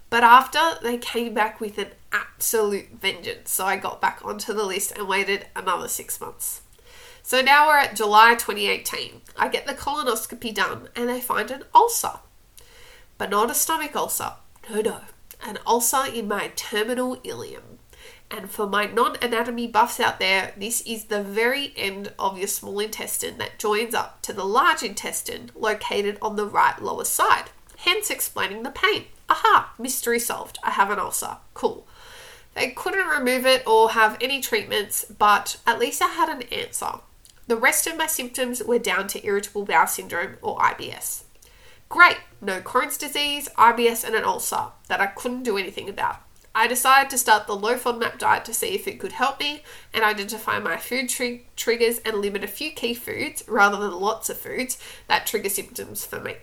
But 0.08 0.24
after 0.24 0.58
they 0.82 0.98
came 0.98 1.34
back 1.34 1.60
with 1.60 1.78
an 1.78 1.88
absolute 2.12 2.90
vengeance, 3.00 3.50
so 3.52 3.66
I 3.66 3.76
got 3.76 4.00
back 4.00 4.20
onto 4.24 4.52
the 4.52 4.64
list 4.64 4.92
and 4.92 5.08
waited 5.08 5.46
another 5.54 5.88
six 5.88 6.20
months. 6.20 6.62
So 7.22 7.40
now 7.40 7.68
we're 7.68 7.78
at 7.78 7.96
July 7.96 8.34
2018. 8.34 9.20
I 9.36 9.48
get 9.48 9.66
the 9.66 9.74
colonoscopy 9.74 10.54
done 10.54 10.88
and 10.96 11.08
they 11.08 11.20
find 11.20 11.50
an 11.50 11.64
ulcer. 11.74 12.20
But 13.18 13.30
not 13.30 13.50
a 13.50 13.54
stomach 13.54 13.94
ulcer. 13.94 14.32
No, 14.68 14.80
no. 14.80 15.00
An 15.42 15.58
ulcer 15.66 16.04
in 16.12 16.28
my 16.28 16.48
terminal 16.56 17.16
ileum. 17.18 17.78
And 18.30 18.50
for 18.50 18.66
my 18.66 18.86
non 18.86 19.16
anatomy 19.20 19.66
buffs 19.66 19.98
out 19.98 20.20
there, 20.20 20.54
this 20.56 20.82
is 20.82 21.04
the 21.04 21.22
very 21.22 21.72
end 21.76 22.12
of 22.18 22.38
your 22.38 22.46
small 22.46 22.78
intestine 22.78 23.38
that 23.38 23.58
joins 23.58 23.92
up 23.92 24.22
to 24.22 24.32
the 24.32 24.44
large 24.44 24.82
intestine 24.82 25.50
located 25.54 26.16
on 26.22 26.36
the 26.36 26.46
right 26.46 26.80
lower 26.80 27.04
side, 27.04 27.50
hence 27.78 28.08
explaining 28.08 28.62
the 28.62 28.70
pain. 28.70 29.06
Aha, 29.28 29.72
mystery 29.78 30.20
solved. 30.20 30.58
I 30.62 30.70
have 30.70 30.90
an 30.90 30.98
ulcer. 30.98 31.38
Cool. 31.54 31.86
They 32.54 32.70
couldn't 32.70 33.06
remove 33.06 33.46
it 33.46 33.66
or 33.66 33.90
have 33.90 34.16
any 34.20 34.40
treatments, 34.40 35.04
but 35.04 35.58
at 35.66 35.78
least 35.78 36.02
I 36.02 36.08
had 36.08 36.28
an 36.28 36.42
answer. 36.52 37.00
The 37.46 37.56
rest 37.56 37.86
of 37.86 37.96
my 37.96 38.06
symptoms 38.06 38.62
were 38.62 38.78
down 38.78 39.08
to 39.08 39.26
irritable 39.26 39.64
bowel 39.64 39.86
syndrome 39.86 40.36
or 40.42 40.58
IBS. 40.58 41.24
Great, 41.88 42.18
no 42.40 42.60
Crohn's 42.60 42.96
disease, 42.96 43.48
IBS, 43.58 44.04
and 44.04 44.14
an 44.14 44.24
ulcer 44.24 44.68
that 44.88 45.00
I 45.00 45.06
couldn't 45.06 45.42
do 45.42 45.58
anything 45.58 45.88
about. 45.88 46.22
I 46.54 46.66
decided 46.66 47.10
to 47.10 47.18
start 47.18 47.46
the 47.46 47.56
low 47.56 47.76
FODMAP 47.76 48.18
diet 48.18 48.44
to 48.44 48.54
see 48.54 48.74
if 48.74 48.88
it 48.88 48.98
could 48.98 49.12
help 49.12 49.38
me 49.38 49.62
and 49.94 50.04
identify 50.04 50.58
my 50.58 50.76
food 50.76 51.08
tr- 51.08 51.44
triggers 51.56 51.98
and 51.98 52.16
limit 52.16 52.42
a 52.42 52.48
few 52.48 52.72
key 52.72 52.94
foods 52.94 53.44
rather 53.46 53.76
than 53.76 54.00
lots 54.00 54.30
of 54.30 54.38
foods 54.38 54.78
that 55.06 55.26
trigger 55.26 55.48
symptoms 55.48 56.04
for 56.04 56.20
me. 56.20 56.36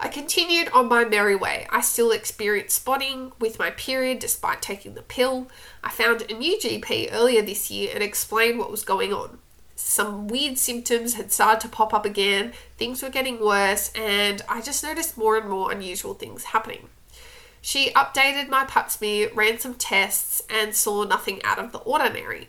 I 0.00 0.06
continued 0.06 0.68
on 0.68 0.88
my 0.88 1.04
merry 1.04 1.34
way. 1.34 1.66
I 1.70 1.80
still 1.80 2.12
experienced 2.12 2.76
spotting 2.76 3.32
with 3.40 3.58
my 3.58 3.70
period 3.70 4.20
despite 4.20 4.62
taking 4.62 4.94
the 4.94 5.02
pill. 5.02 5.48
I 5.82 5.90
found 5.90 6.22
a 6.22 6.34
new 6.34 6.56
GP 6.56 7.12
earlier 7.12 7.42
this 7.42 7.68
year 7.68 7.90
and 7.92 8.02
explained 8.02 8.60
what 8.60 8.70
was 8.70 8.84
going 8.84 9.12
on. 9.12 9.38
Some 9.74 10.28
weird 10.28 10.56
symptoms 10.56 11.14
had 11.14 11.32
started 11.32 11.60
to 11.62 11.68
pop 11.68 11.92
up 11.92 12.04
again, 12.04 12.52
things 12.76 13.02
were 13.02 13.10
getting 13.10 13.40
worse, 13.40 13.92
and 13.94 14.42
I 14.48 14.60
just 14.60 14.84
noticed 14.84 15.16
more 15.16 15.36
and 15.36 15.48
more 15.48 15.72
unusual 15.72 16.14
things 16.14 16.44
happening. 16.44 16.88
She 17.60 17.90
updated 17.90 18.48
my 18.48 18.64
pap 18.64 18.90
smear, 18.90 19.30
ran 19.34 19.58
some 19.58 19.74
tests, 19.74 20.42
and 20.48 20.74
saw 20.74 21.04
nothing 21.04 21.40
out 21.44 21.58
of 21.58 21.72
the 21.72 21.78
ordinary. 21.78 22.48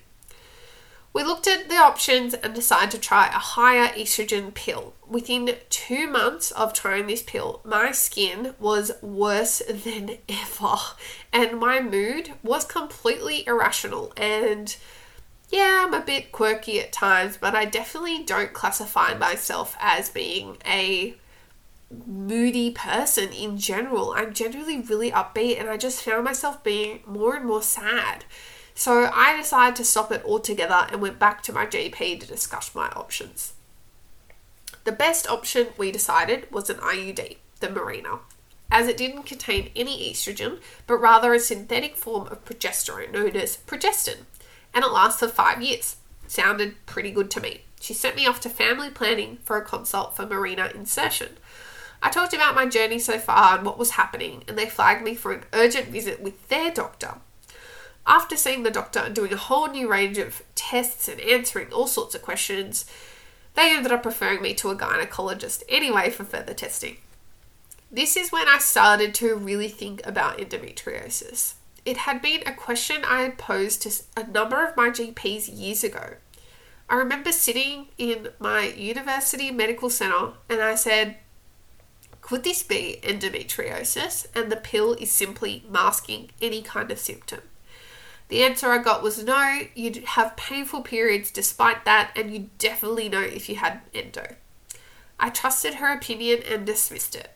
We 1.11 1.23
looked 1.23 1.47
at 1.47 1.69
the 1.69 1.75
options 1.75 2.33
and 2.33 2.53
decided 2.53 2.91
to 2.91 2.99
try 2.99 3.27
a 3.27 3.31
higher 3.31 3.87
estrogen 3.93 4.53
pill. 4.53 4.93
Within 5.07 5.49
two 5.69 6.07
months 6.07 6.51
of 6.51 6.73
trying 6.73 7.07
this 7.07 7.23
pill, 7.23 7.61
my 7.63 7.91
skin 7.91 8.53
was 8.59 8.91
worse 9.01 9.61
than 9.69 10.17
ever, 10.27 10.75
and 11.33 11.59
my 11.59 11.81
mood 11.81 12.33
was 12.43 12.63
completely 12.63 13.45
irrational. 13.47 14.13
And 14.15 14.75
yeah, 15.49 15.85
I'm 15.85 15.95
a 15.95 16.01
bit 16.01 16.31
quirky 16.31 16.79
at 16.79 16.91
times, 16.91 17.37
but 17.37 17.55
I 17.55 17.65
definitely 17.65 18.23
don't 18.23 18.53
classify 18.53 19.15
myself 19.15 19.75
as 19.79 20.09
being 20.09 20.57
a 20.65 21.15
moody 22.05 22.69
person 22.69 23.29
in 23.29 23.57
general. 23.57 24.13
I'm 24.15 24.33
generally 24.33 24.79
really 24.79 25.11
upbeat 25.11 25.59
and 25.59 25.69
I 25.69 25.77
just 25.77 26.03
found 26.03 26.23
myself 26.23 26.63
being 26.63 27.01
more 27.07 27.35
and 27.35 27.45
more 27.45 27.63
sad. 27.63 28.25
So 28.79 29.11
I 29.13 29.35
decided 29.35 29.75
to 29.75 29.83
stop 29.83 30.09
it 30.09 30.23
altogether 30.23 30.87
and 30.89 31.01
went 31.01 31.19
back 31.19 31.43
to 31.43 31.51
my 31.51 31.65
GP 31.65 32.21
to 32.21 32.25
discuss 32.25 32.73
my 32.73 32.87
options. 32.91 33.51
The 34.85 34.93
best 34.93 35.29
option 35.29 35.67
we 35.77 35.91
decided 35.91 36.49
was 36.49 36.69
an 36.69 36.77
IUD, 36.77 37.35
the 37.59 37.67
Mirena, 37.67 38.19
as 38.71 38.87
it 38.87 38.95
didn't 38.95 39.23
contain 39.23 39.71
any 39.75 40.09
estrogen, 40.09 40.61
but 40.87 40.95
rather 40.95 41.33
a 41.33 41.41
synthetic 41.41 41.97
form 41.97 42.27
of 42.27 42.45
progesterone 42.45 43.11
known 43.11 43.35
as 43.35 43.57
progestin, 43.57 44.19
and 44.73 44.85
it 44.85 44.93
lasts 44.93 45.19
for 45.19 45.27
five 45.27 45.61
years. 45.61 45.97
Sounded 46.27 46.77
pretty 46.85 47.11
good 47.11 47.29
to 47.31 47.41
me. 47.41 47.63
She 47.81 47.93
sent 47.93 48.15
me 48.15 48.25
off 48.27 48.39
to 48.39 48.49
family 48.49 48.91
planning 48.91 49.39
for 49.43 49.57
a 49.57 49.61
consult 49.61 50.15
for 50.15 50.25
Mirena 50.25 50.73
insertion. 50.73 51.35
I 52.01 52.09
talked 52.09 52.33
about 52.33 52.55
my 52.55 52.65
journey 52.65 52.99
so 52.99 53.19
far 53.19 53.57
and 53.57 53.65
what 53.65 53.77
was 53.77 53.91
happening, 53.91 54.45
and 54.47 54.57
they 54.57 54.67
flagged 54.67 55.03
me 55.03 55.15
for 55.15 55.33
an 55.33 55.43
urgent 55.51 55.89
visit 55.89 56.21
with 56.21 56.47
their 56.47 56.71
doctor. 56.71 57.15
After 58.09 58.35
seeing 58.35 58.63
the 58.63 58.71
doctor 58.71 59.01
and 59.01 59.13
doing 59.13 59.31
a 59.31 59.37
whole 59.37 59.67
new 59.67 59.87
range 59.87 60.17
of 60.17 60.41
tests 60.55 61.07
and 61.07 61.21
answering 61.21 61.71
all 61.71 61.85
sorts 61.85 62.15
of 62.15 62.23
questions, 62.23 62.85
they 63.53 63.71
ended 63.71 63.91
up 63.91 64.03
referring 64.03 64.41
me 64.41 64.55
to 64.55 64.71
a 64.71 64.75
gynecologist 64.75 65.61
anyway 65.69 66.09
for 66.09 66.23
further 66.23 66.55
testing. 66.55 66.97
This 67.91 68.17
is 68.17 68.31
when 68.31 68.47
I 68.47 68.57
started 68.57 69.13
to 69.15 69.35
really 69.35 69.67
think 69.67 70.05
about 70.07 70.39
endometriosis. 70.39 71.53
It 71.85 71.97
had 71.97 72.19
been 72.19 72.41
a 72.47 72.53
question 72.53 73.03
I 73.05 73.21
had 73.21 73.37
posed 73.37 73.83
to 73.83 73.91
a 74.17 74.25
number 74.25 74.65
of 74.65 74.75
my 74.75 74.89
GPs 74.89 75.47
years 75.55 75.83
ago. 75.83 76.15
I 76.89 76.95
remember 76.95 77.31
sitting 77.31 77.89
in 77.99 78.29
my 78.39 78.69
university 78.69 79.51
medical 79.51 79.91
center 79.91 80.33
and 80.49 80.61
I 80.61 80.73
said, 80.73 81.17
could 82.21 82.43
this 82.43 82.63
be 82.63 82.99
endometriosis 83.03 84.25
and 84.35 84.51
the 84.51 84.55
pill 84.55 84.93
is 84.93 85.11
simply 85.11 85.63
masking 85.69 86.31
any 86.41 86.63
kind 86.63 86.89
of 86.89 86.97
symptom? 86.97 87.41
The 88.29 88.43
answer 88.43 88.71
I 88.71 88.77
got 88.77 89.01
was 89.03 89.23
no, 89.23 89.61
you'd 89.75 89.97
have 89.97 90.37
painful 90.37 90.81
periods 90.81 91.31
despite 91.31 91.83
that, 91.85 92.11
and 92.15 92.31
you 92.31 92.51
definitely 92.59 93.09
know 93.09 93.21
if 93.21 93.49
you 93.49 93.55
had 93.55 93.81
endo. 93.93 94.35
I 95.19 95.29
trusted 95.29 95.75
her 95.75 95.91
opinion 95.91 96.43
and 96.49 96.65
dismissed 96.65 97.15
it. 97.15 97.31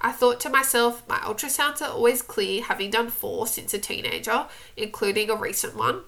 I 0.00 0.10
thought 0.10 0.40
to 0.40 0.50
myself, 0.50 1.08
my 1.08 1.16
ultrasounds 1.18 1.80
are 1.80 1.90
always 1.90 2.20
clear, 2.20 2.62
having 2.62 2.90
done 2.90 3.08
four 3.08 3.46
since 3.46 3.72
a 3.72 3.78
teenager, 3.78 4.46
including 4.76 5.30
a 5.30 5.36
recent 5.36 5.76
one. 5.76 6.02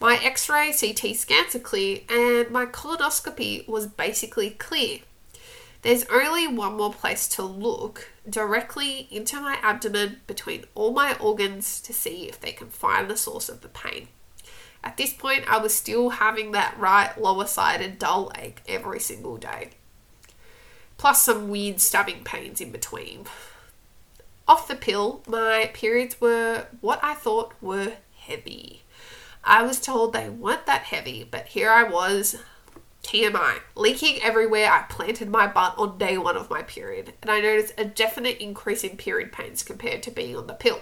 My 0.00 0.16
x 0.16 0.48
ray 0.48 0.72
CT 0.72 1.16
scans 1.16 1.54
are 1.56 1.60
clear, 1.60 2.00
and 2.08 2.50
my 2.50 2.66
colonoscopy 2.66 3.68
was 3.68 3.88
basically 3.88 4.50
clear. 4.50 5.00
There's 5.82 6.04
only 6.04 6.46
one 6.46 6.76
more 6.76 6.92
place 6.92 7.26
to 7.28 7.42
look 7.42 8.12
directly 8.28 9.08
into 9.10 9.40
my 9.40 9.58
abdomen 9.62 10.20
between 10.28 10.64
all 10.76 10.92
my 10.92 11.16
organs 11.18 11.80
to 11.80 11.92
see 11.92 12.28
if 12.28 12.40
they 12.40 12.52
can 12.52 12.68
find 12.68 13.10
the 13.10 13.16
source 13.16 13.48
of 13.48 13.62
the 13.62 13.68
pain. 13.68 14.06
At 14.84 14.96
this 14.96 15.12
point, 15.12 15.44
I 15.48 15.58
was 15.58 15.74
still 15.74 16.10
having 16.10 16.52
that 16.52 16.78
right 16.78 17.16
lower 17.20 17.46
side 17.46 17.80
sided 17.80 17.98
dull 17.98 18.30
ache 18.36 18.62
every 18.68 19.00
single 19.00 19.36
day, 19.36 19.70
plus 20.98 21.22
some 21.22 21.48
weird 21.48 21.80
stabbing 21.80 22.22
pains 22.22 22.60
in 22.60 22.70
between. 22.70 23.26
Off 24.46 24.68
the 24.68 24.74
pill, 24.74 25.22
my 25.26 25.70
periods 25.72 26.20
were 26.20 26.66
what 26.80 27.00
I 27.02 27.14
thought 27.14 27.54
were 27.60 27.94
heavy. 28.16 28.82
I 29.44 29.62
was 29.62 29.80
told 29.80 30.12
they 30.12 30.28
weren't 30.28 30.66
that 30.66 30.82
heavy, 30.82 31.26
but 31.28 31.46
here 31.48 31.70
I 31.70 31.84
was 31.84 32.36
TMI, 33.12 33.60
leaking 33.74 34.22
everywhere. 34.22 34.72
I 34.72 34.86
planted 34.88 35.28
my 35.28 35.46
butt 35.46 35.74
on 35.76 35.98
day 35.98 36.16
one 36.16 36.34
of 36.34 36.48
my 36.48 36.62
period, 36.62 37.12
and 37.20 37.30
I 37.30 37.42
noticed 37.42 37.74
a 37.76 37.84
definite 37.84 38.38
increase 38.38 38.84
in 38.84 38.96
period 38.96 39.32
pains 39.32 39.62
compared 39.62 40.02
to 40.04 40.10
being 40.10 40.34
on 40.34 40.46
the 40.46 40.54
pill. 40.54 40.80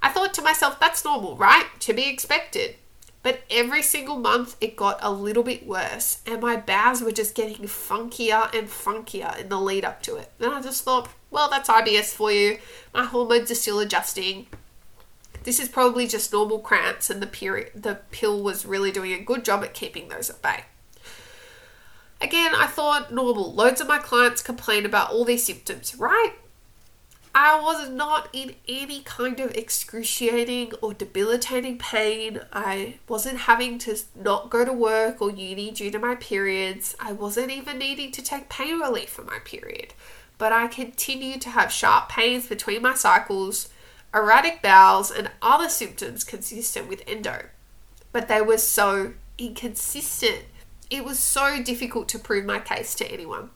I 0.00 0.10
thought 0.10 0.32
to 0.34 0.42
myself, 0.42 0.78
that's 0.78 1.04
normal, 1.04 1.36
right? 1.36 1.66
To 1.80 1.92
be 1.92 2.08
expected. 2.08 2.76
But 3.24 3.40
every 3.50 3.82
single 3.82 4.16
month 4.16 4.56
it 4.60 4.76
got 4.76 5.00
a 5.02 5.10
little 5.10 5.42
bit 5.42 5.66
worse, 5.66 6.22
and 6.24 6.40
my 6.40 6.56
bowels 6.56 7.02
were 7.02 7.10
just 7.10 7.34
getting 7.34 7.66
funkier 7.66 8.54
and 8.54 8.68
funkier 8.68 9.36
in 9.36 9.48
the 9.48 9.60
lead 9.60 9.84
up 9.84 10.04
to 10.04 10.14
it. 10.14 10.30
And 10.38 10.54
I 10.54 10.62
just 10.62 10.84
thought, 10.84 11.08
well, 11.32 11.50
that's 11.50 11.68
IBS 11.68 12.14
for 12.14 12.30
you. 12.30 12.58
My 12.94 13.06
hormones 13.06 13.50
are 13.50 13.56
still 13.56 13.80
adjusting. 13.80 14.46
This 15.42 15.58
is 15.58 15.68
probably 15.68 16.06
just 16.06 16.32
normal 16.32 16.60
cramps, 16.60 17.10
and 17.10 17.20
the 17.20 17.26
period 17.26 17.72
the 17.74 17.96
pill 18.12 18.40
was 18.40 18.64
really 18.64 18.92
doing 18.92 19.12
a 19.12 19.18
good 19.18 19.44
job 19.44 19.64
at 19.64 19.74
keeping 19.74 20.08
those 20.08 20.30
at 20.30 20.40
bay. 20.40 20.66
Again, 22.20 22.52
I 22.54 22.66
thought 22.66 23.12
normal. 23.12 23.52
Loads 23.52 23.80
of 23.80 23.88
my 23.88 23.98
clients 23.98 24.42
complain 24.42 24.84
about 24.84 25.10
all 25.10 25.24
these 25.24 25.44
symptoms, 25.44 25.94
right? 25.94 26.34
I 27.34 27.60
was 27.60 27.88
not 27.88 28.28
in 28.32 28.56
any 28.68 29.02
kind 29.02 29.38
of 29.38 29.52
excruciating 29.52 30.72
or 30.82 30.92
debilitating 30.92 31.78
pain. 31.78 32.40
I 32.52 32.98
wasn't 33.08 33.40
having 33.40 33.78
to 33.80 33.96
not 34.16 34.50
go 34.50 34.64
to 34.64 34.72
work 34.72 35.22
or 35.22 35.30
uni 35.30 35.70
due 35.70 35.92
to 35.92 35.98
my 35.98 36.16
periods. 36.16 36.96
I 36.98 37.12
wasn't 37.12 37.52
even 37.52 37.78
needing 37.78 38.10
to 38.12 38.22
take 38.22 38.48
pain 38.48 38.80
relief 38.80 39.10
for 39.10 39.22
my 39.22 39.38
period. 39.44 39.94
But 40.38 40.52
I 40.52 40.66
continued 40.66 41.40
to 41.42 41.50
have 41.50 41.70
sharp 41.70 42.08
pains 42.08 42.48
between 42.48 42.82
my 42.82 42.94
cycles, 42.94 43.68
erratic 44.12 44.60
bowels, 44.60 45.10
and 45.10 45.30
other 45.40 45.68
symptoms 45.68 46.24
consistent 46.24 46.88
with 46.88 47.04
endo. 47.06 47.44
But 48.10 48.26
they 48.26 48.42
were 48.42 48.58
so 48.58 49.12
inconsistent 49.38 50.46
it 50.90 51.04
was 51.04 51.18
so 51.18 51.62
difficult 51.62 52.08
to 52.08 52.18
prove 52.18 52.44
my 52.44 52.58
case 52.58 52.94
to 52.96 53.10
anyone. 53.10 53.50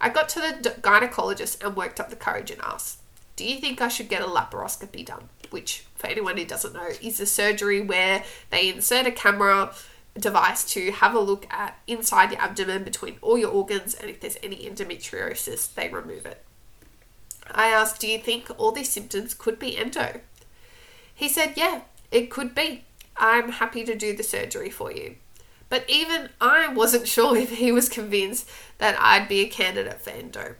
I 0.00 0.08
got 0.08 0.28
to 0.30 0.40
the 0.40 0.70
gynecologist 0.80 1.64
and 1.64 1.76
worked 1.76 2.00
up 2.00 2.10
the 2.10 2.16
courage 2.16 2.50
and 2.50 2.60
asked, 2.62 2.98
Do 3.36 3.44
you 3.44 3.60
think 3.60 3.80
I 3.80 3.88
should 3.88 4.08
get 4.08 4.22
a 4.22 4.26
laparoscopy 4.26 5.04
done? 5.04 5.28
Which, 5.50 5.84
for 5.94 6.06
anyone 6.06 6.36
who 6.36 6.44
doesn't 6.44 6.74
know, 6.74 6.90
is 7.02 7.20
a 7.20 7.26
surgery 7.26 7.80
where 7.80 8.24
they 8.50 8.68
insert 8.68 9.06
a 9.06 9.12
camera 9.12 9.72
device 10.18 10.64
to 10.72 10.90
have 10.90 11.14
a 11.14 11.20
look 11.20 11.46
at 11.52 11.78
inside 11.86 12.32
your 12.32 12.40
abdomen 12.40 12.84
between 12.84 13.16
all 13.22 13.38
your 13.38 13.50
organs, 13.50 13.94
and 13.94 14.10
if 14.10 14.20
there's 14.20 14.38
any 14.42 14.56
endometriosis, 14.68 15.74
they 15.74 15.88
remove 15.88 16.26
it. 16.26 16.44
I 17.50 17.68
asked, 17.68 18.00
Do 18.00 18.08
you 18.08 18.18
think 18.18 18.50
all 18.58 18.72
these 18.72 18.90
symptoms 18.90 19.34
could 19.34 19.58
be 19.58 19.76
endo? 19.76 20.20
He 21.14 21.28
said, 21.28 21.54
Yeah, 21.56 21.82
it 22.10 22.30
could 22.30 22.54
be. 22.54 22.84
I'm 23.16 23.50
happy 23.52 23.84
to 23.84 23.96
do 23.96 24.16
the 24.16 24.22
surgery 24.22 24.70
for 24.70 24.92
you. 24.92 25.16
But 25.68 25.84
even 25.88 26.30
I 26.40 26.68
wasn't 26.68 27.08
sure 27.08 27.36
if 27.38 27.50
he 27.50 27.72
was 27.72 27.88
convinced 27.88 28.48
that 28.78 28.96
I'd 28.98 29.28
be 29.28 29.40
a 29.40 29.48
candidate 29.48 30.00
for 30.00 30.10
endo. 30.10 30.54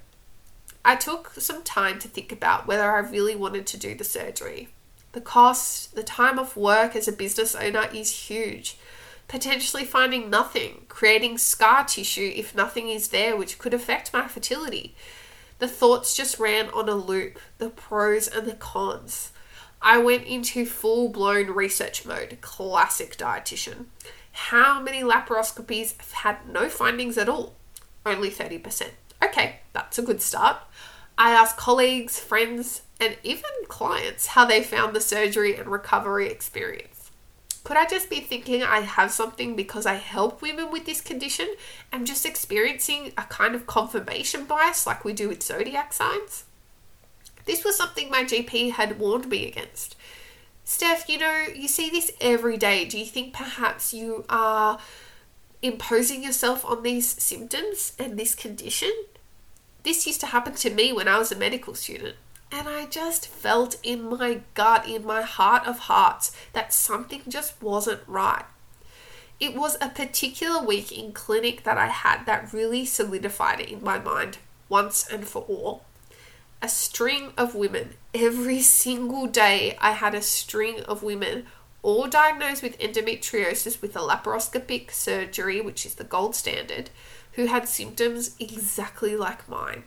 I 0.84 0.96
took 0.96 1.32
some 1.34 1.62
time 1.62 1.98
to 1.98 2.08
think 2.08 2.32
about 2.32 2.66
whether 2.66 2.90
I 2.90 3.00
really 3.00 3.36
wanted 3.36 3.66
to 3.68 3.76
do 3.76 3.94
the 3.94 4.04
surgery. 4.04 4.68
The 5.12 5.20
cost, 5.20 5.94
the 5.94 6.02
time 6.02 6.38
off 6.38 6.56
work 6.56 6.94
as 6.94 7.08
a 7.08 7.12
business 7.12 7.54
owner 7.54 7.88
is 7.92 8.28
huge. 8.28 8.78
Potentially 9.26 9.84
finding 9.84 10.30
nothing, 10.30 10.86
creating 10.88 11.38
scar 11.38 11.84
tissue 11.84 12.32
if 12.34 12.54
nothing 12.54 12.88
is 12.88 13.08
there, 13.08 13.36
which 13.36 13.58
could 13.58 13.74
affect 13.74 14.12
my 14.12 14.26
fertility. 14.28 14.94
The 15.58 15.68
thoughts 15.68 16.16
just 16.16 16.38
ran 16.38 16.70
on 16.70 16.88
a 16.88 16.94
loop, 16.94 17.38
the 17.58 17.68
pros 17.68 18.28
and 18.28 18.46
the 18.46 18.54
cons. 18.54 19.32
I 19.82 19.98
went 19.98 20.24
into 20.24 20.64
full 20.64 21.08
blown 21.08 21.48
research 21.48 22.06
mode, 22.06 22.38
classic 22.40 23.16
dietitian. 23.16 23.86
How 24.38 24.80
many 24.80 25.02
laparoscopies 25.02 25.98
have 25.98 26.12
had 26.12 26.48
no 26.48 26.70
findings 26.70 27.18
at 27.18 27.28
all? 27.28 27.54
Only 28.06 28.30
30%. 28.30 28.90
Okay, 29.22 29.56
that's 29.74 29.98
a 29.98 30.02
good 30.02 30.22
start. 30.22 30.58
I 31.18 31.32
asked 31.32 31.58
colleagues, 31.58 32.18
friends, 32.18 32.82
and 32.98 33.18
even 33.22 33.50
clients 33.66 34.28
how 34.28 34.46
they 34.46 34.62
found 34.62 34.94
the 34.96 35.00
surgery 35.00 35.56
and 35.56 35.66
recovery 35.66 36.28
experience. 36.28 37.10
Could 37.64 37.76
I 37.76 37.84
just 37.86 38.08
be 38.08 38.20
thinking 38.20 38.62
I 38.62 38.80
have 38.80 39.10
something 39.10 39.54
because 39.54 39.84
I 39.84 39.94
help 39.94 40.40
women 40.40 40.70
with 40.70 40.86
this 40.86 41.02
condition 41.02 41.54
and 41.92 42.06
just 42.06 42.24
experiencing 42.24 43.12
a 43.18 43.24
kind 43.24 43.54
of 43.54 43.66
confirmation 43.66 44.44
bias 44.44 44.86
like 44.86 45.04
we 45.04 45.12
do 45.12 45.28
with 45.28 45.42
zodiac 45.42 45.92
signs? 45.92 46.44
This 47.44 47.64
was 47.64 47.76
something 47.76 48.08
my 48.08 48.24
GP 48.24 48.72
had 48.72 48.98
warned 48.98 49.28
me 49.28 49.48
against. 49.48 49.96
Steph, 50.68 51.08
you 51.08 51.16
know, 51.16 51.46
you 51.56 51.66
see 51.66 51.88
this 51.88 52.12
every 52.20 52.58
day. 52.58 52.84
Do 52.84 52.98
you 52.98 53.06
think 53.06 53.32
perhaps 53.32 53.94
you 53.94 54.26
are 54.28 54.78
imposing 55.62 56.22
yourself 56.22 56.62
on 56.62 56.82
these 56.82 57.08
symptoms 57.08 57.94
and 57.98 58.18
this 58.18 58.34
condition? 58.34 58.92
This 59.82 60.06
used 60.06 60.20
to 60.20 60.26
happen 60.26 60.52
to 60.56 60.68
me 60.68 60.92
when 60.92 61.08
I 61.08 61.18
was 61.18 61.32
a 61.32 61.36
medical 61.36 61.74
student. 61.74 62.16
And 62.52 62.68
I 62.68 62.84
just 62.84 63.28
felt 63.28 63.76
in 63.82 64.10
my 64.10 64.42
gut, 64.52 64.86
in 64.86 65.06
my 65.06 65.22
heart 65.22 65.66
of 65.66 65.78
hearts, 65.78 66.36
that 66.52 66.74
something 66.74 67.22
just 67.26 67.62
wasn't 67.62 68.02
right. 68.06 68.44
It 69.40 69.56
was 69.56 69.78
a 69.80 69.88
particular 69.88 70.62
week 70.62 70.92
in 70.92 71.12
clinic 71.12 71.62
that 71.62 71.78
I 71.78 71.86
had 71.86 72.26
that 72.26 72.52
really 72.52 72.84
solidified 72.84 73.60
it 73.60 73.70
in 73.70 73.82
my 73.82 73.98
mind 73.98 74.36
once 74.68 75.08
and 75.08 75.26
for 75.26 75.44
all. 75.44 75.84
A 76.60 76.68
string 76.68 77.32
of 77.36 77.54
women, 77.54 77.94
every 78.12 78.60
single 78.62 79.28
day, 79.28 79.78
I 79.80 79.92
had 79.92 80.12
a 80.12 80.20
string 80.20 80.80
of 80.82 81.04
women 81.04 81.46
all 81.82 82.08
diagnosed 82.08 82.64
with 82.64 82.78
endometriosis 82.80 83.80
with 83.80 83.94
a 83.94 84.00
laparoscopic 84.00 84.90
surgery, 84.90 85.60
which 85.60 85.86
is 85.86 85.94
the 85.94 86.02
gold 86.02 86.34
standard, 86.34 86.90
who 87.34 87.46
had 87.46 87.68
symptoms 87.68 88.34
exactly 88.40 89.14
like 89.14 89.48
mine. 89.48 89.84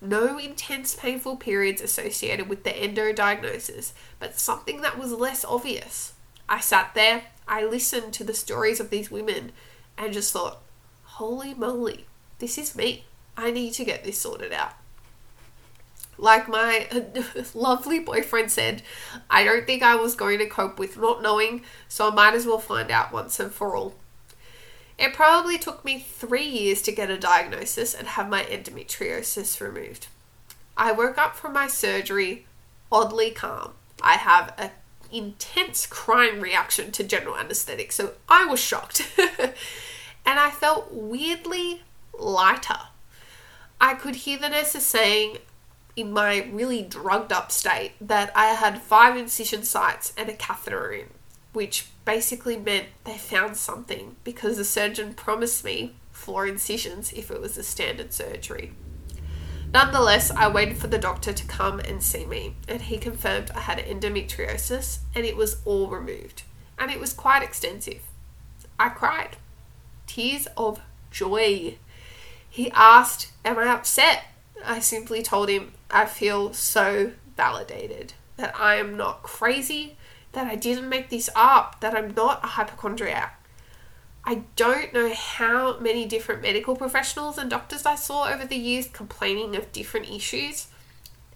No 0.00 0.38
intense 0.38 0.96
painful 0.96 1.36
periods 1.36 1.80
associated 1.80 2.48
with 2.48 2.64
the 2.64 2.76
endo 2.76 3.12
diagnosis, 3.12 3.94
but 4.18 4.40
something 4.40 4.80
that 4.80 4.98
was 4.98 5.12
less 5.12 5.44
obvious. 5.44 6.14
I 6.48 6.58
sat 6.58 6.94
there, 6.94 7.26
I 7.46 7.64
listened 7.64 8.12
to 8.14 8.24
the 8.24 8.34
stories 8.34 8.80
of 8.80 8.90
these 8.90 9.08
women, 9.08 9.52
and 9.96 10.12
just 10.12 10.32
thought, 10.32 10.62
holy 11.04 11.54
moly, 11.54 12.06
this 12.40 12.58
is 12.58 12.74
me. 12.74 13.04
I 13.36 13.52
need 13.52 13.74
to 13.74 13.84
get 13.84 14.02
this 14.02 14.18
sorted 14.18 14.52
out. 14.52 14.74
Like 16.18 16.48
my 16.48 16.88
lovely 17.54 18.00
boyfriend 18.00 18.50
said, 18.50 18.82
I 19.30 19.44
don't 19.44 19.64
think 19.64 19.82
I 19.82 19.94
was 19.94 20.16
going 20.16 20.40
to 20.40 20.46
cope 20.46 20.78
with 20.78 20.98
not 20.98 21.22
knowing, 21.22 21.62
so 21.88 22.10
I 22.10 22.14
might 22.14 22.34
as 22.34 22.44
well 22.44 22.58
find 22.58 22.90
out 22.90 23.12
once 23.12 23.38
and 23.38 23.52
for 23.52 23.76
all. 23.76 23.94
It 24.98 25.14
probably 25.14 25.58
took 25.58 25.84
me 25.84 26.00
three 26.00 26.46
years 26.46 26.82
to 26.82 26.92
get 26.92 27.08
a 27.08 27.16
diagnosis 27.16 27.94
and 27.94 28.08
have 28.08 28.28
my 28.28 28.42
endometriosis 28.42 29.60
removed. 29.60 30.08
I 30.76 30.90
woke 30.90 31.18
up 31.18 31.36
from 31.36 31.52
my 31.52 31.68
surgery 31.68 32.46
oddly 32.90 33.30
calm. 33.30 33.72
I 34.02 34.14
have 34.14 34.54
an 34.58 34.70
intense 35.12 35.86
crying 35.86 36.40
reaction 36.40 36.90
to 36.92 37.04
general 37.04 37.36
anesthetic, 37.36 37.92
so 37.92 38.12
I 38.28 38.44
was 38.46 38.60
shocked. 38.60 39.08
and 39.18 40.40
I 40.40 40.50
felt 40.50 40.92
weirdly 40.92 41.82
lighter. 42.18 42.80
I 43.80 43.94
could 43.94 44.16
hear 44.16 44.38
the 44.38 44.48
nurses 44.48 44.84
saying, 44.84 45.38
in 45.98 46.12
my 46.12 46.48
really 46.52 46.82
drugged 46.82 47.32
up 47.32 47.50
state, 47.50 47.92
that 48.00 48.30
I 48.36 48.46
had 48.46 48.80
five 48.80 49.16
incision 49.16 49.64
sites 49.64 50.12
and 50.16 50.28
a 50.28 50.34
catheter 50.34 50.92
in 50.92 51.08
which 51.52 51.86
basically 52.04 52.56
meant 52.56 52.86
they 53.02 53.18
found 53.18 53.56
something 53.56 54.14
because 54.22 54.56
the 54.56 54.64
surgeon 54.64 55.12
promised 55.14 55.64
me 55.64 55.96
four 56.12 56.46
incisions 56.46 57.12
if 57.12 57.32
it 57.32 57.40
was 57.40 57.56
a 57.56 57.64
standard 57.64 58.12
surgery. 58.12 58.72
Nonetheless, 59.72 60.30
I 60.30 60.48
waited 60.48 60.78
for 60.78 60.86
the 60.86 60.98
doctor 60.98 61.32
to 61.32 61.46
come 61.46 61.80
and 61.80 62.02
see 62.02 62.24
me, 62.24 62.54
and 62.68 62.82
he 62.82 62.96
confirmed 62.96 63.50
I 63.56 63.60
had 63.60 63.78
endometriosis 63.78 64.98
and 65.16 65.26
it 65.26 65.36
was 65.36 65.60
all 65.64 65.88
removed, 65.88 66.44
and 66.78 66.92
it 66.92 67.00
was 67.00 67.12
quite 67.12 67.42
extensive. 67.42 68.02
I 68.78 68.90
cried. 68.90 69.36
Tears 70.06 70.46
of 70.56 70.80
joy. 71.10 71.76
He 72.48 72.70
asked, 72.70 73.32
Am 73.44 73.58
I 73.58 73.66
upset? 73.66 74.22
I 74.64 74.80
simply 74.80 75.22
told 75.22 75.48
him 75.48 75.72
I 75.90 76.06
feel 76.06 76.52
so 76.52 77.12
validated, 77.36 78.14
that 78.36 78.54
I 78.58 78.76
am 78.76 78.96
not 78.96 79.22
crazy, 79.22 79.96
that 80.32 80.46
I 80.46 80.56
didn't 80.56 80.88
make 80.88 81.10
this 81.10 81.30
up, 81.34 81.80
that 81.80 81.94
I'm 81.94 82.14
not 82.14 82.44
a 82.44 82.48
hypochondriac. 82.48 83.42
I 84.24 84.42
don't 84.56 84.92
know 84.92 85.12
how 85.14 85.78
many 85.78 86.04
different 86.06 86.42
medical 86.42 86.76
professionals 86.76 87.38
and 87.38 87.48
doctors 87.48 87.86
I 87.86 87.94
saw 87.94 88.28
over 88.28 88.44
the 88.44 88.56
years 88.56 88.88
complaining 88.88 89.56
of 89.56 89.72
different 89.72 90.10
issues, 90.10 90.66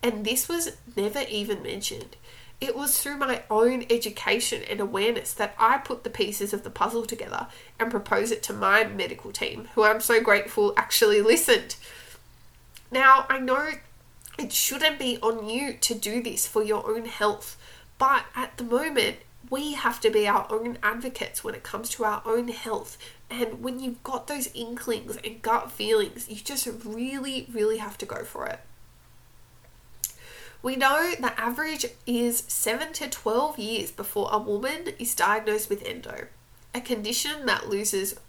and 0.03 0.25
this 0.25 0.49
was 0.49 0.77
never 0.97 1.23
even 1.23 1.63
mentioned. 1.63 2.17
It 2.61 2.77
was 2.77 3.01
through 3.01 3.17
my 3.17 3.43
own 3.51 3.85
education 3.91 4.63
and 4.69 4.79
awareness 4.79 5.33
that 5.35 5.55
I 5.59 5.79
put 5.79 6.05
the 6.05 6.11
pieces 6.11 6.53
of 6.53 6.63
the 6.63 6.71
puzzle 6.71 7.07
together 7.07 7.49
and 7.81 7.91
proposed 7.91 8.33
it 8.33 8.43
to 8.45 8.53
my 8.53 8.85
medical 8.85 9.33
team, 9.33 9.69
who 9.75 9.85
I'm 9.85 10.01
so 10.01 10.21
grateful 10.23 10.75
actually 10.77 11.21
listened. 11.23 11.77
Now, 12.93 13.25
I 13.31 13.39
know 13.39 13.71
it 14.39 14.53
shouldn't 14.53 14.99
be 14.99 15.17
on 15.23 15.49
you 15.49 15.73
to 15.81 15.95
do 15.95 16.23
this 16.23 16.47
for 16.47 16.63
your 16.63 16.87
own 16.87 17.07
health, 17.07 17.57
but 17.97 18.27
at 18.37 18.59
the 18.59 18.65
moment, 18.65 19.17
we 19.49 19.73
have 19.73 19.99
to 20.03 20.11
be 20.11 20.29
our 20.29 20.47
own 20.51 20.77
advocates 20.83 21.43
when 21.43 21.55
it 21.55 21.63
comes 21.63 21.89
to 21.91 22.05
our 22.05 22.23
own 22.27 22.49
health. 22.49 22.99
And 23.31 23.63
when 23.65 23.81
you've 23.81 24.03
got 24.03 24.27
those 24.27 24.51
inklings 24.53 25.17
and 25.25 25.41
gut 25.41 25.73
feelings, 25.73 26.29
you 26.29 26.37
just 26.37 26.69
really, 26.85 27.49
really 27.51 27.79
have 27.79 27.97
to 27.99 28.07
go 28.07 28.25
for 28.25 28.47
it. 28.47 28.61
We 30.63 30.77
know 30.77 31.15
the 31.19 31.39
average 31.41 31.87
is 32.07 32.45
7 32.47 32.93
to 32.93 33.09
12 33.09 33.59
years 33.59 33.91
before 33.91 34.29
a 34.31 34.39
woman 34.39 34.89
is 34.99 35.15
diagnosed 35.15 35.71
with 35.71 35.83
endo, 35.83 36.27
a 36.75 36.81
condition 36.83 37.47
that 37.47 37.71
loses 37.71 38.21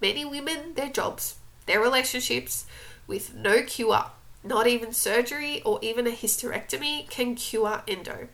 many 0.00 0.24
women 0.24 0.74
their 0.74 0.88
jobs, 0.88 1.36
their 1.66 1.80
relationships, 1.80 2.64
with 3.06 3.34
no 3.34 3.62
cure. 3.62 4.06
Not 4.42 4.66
even 4.66 4.92
surgery 4.92 5.62
or 5.62 5.78
even 5.82 6.06
a 6.06 6.10
hysterectomy 6.10 7.08
can 7.08 7.34
cure 7.34 7.82
endo. 7.88 8.28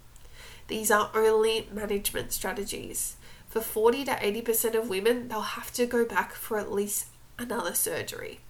These 0.67 0.91
are 0.91 1.11
only 1.15 1.69
management 1.73 2.33
strategies. 2.33 3.17
For 3.49 3.61
40 3.61 4.05
to 4.05 4.13
80% 4.13 4.75
of 4.75 4.89
women, 4.89 5.29
they'll 5.29 5.41
have 5.41 5.73
to 5.75 5.87
go 5.87 6.05
back 6.05 6.35
for 6.35 6.59
at 6.59 6.73
least 6.73 7.07
another 7.39 7.75
surgery. 7.75 8.41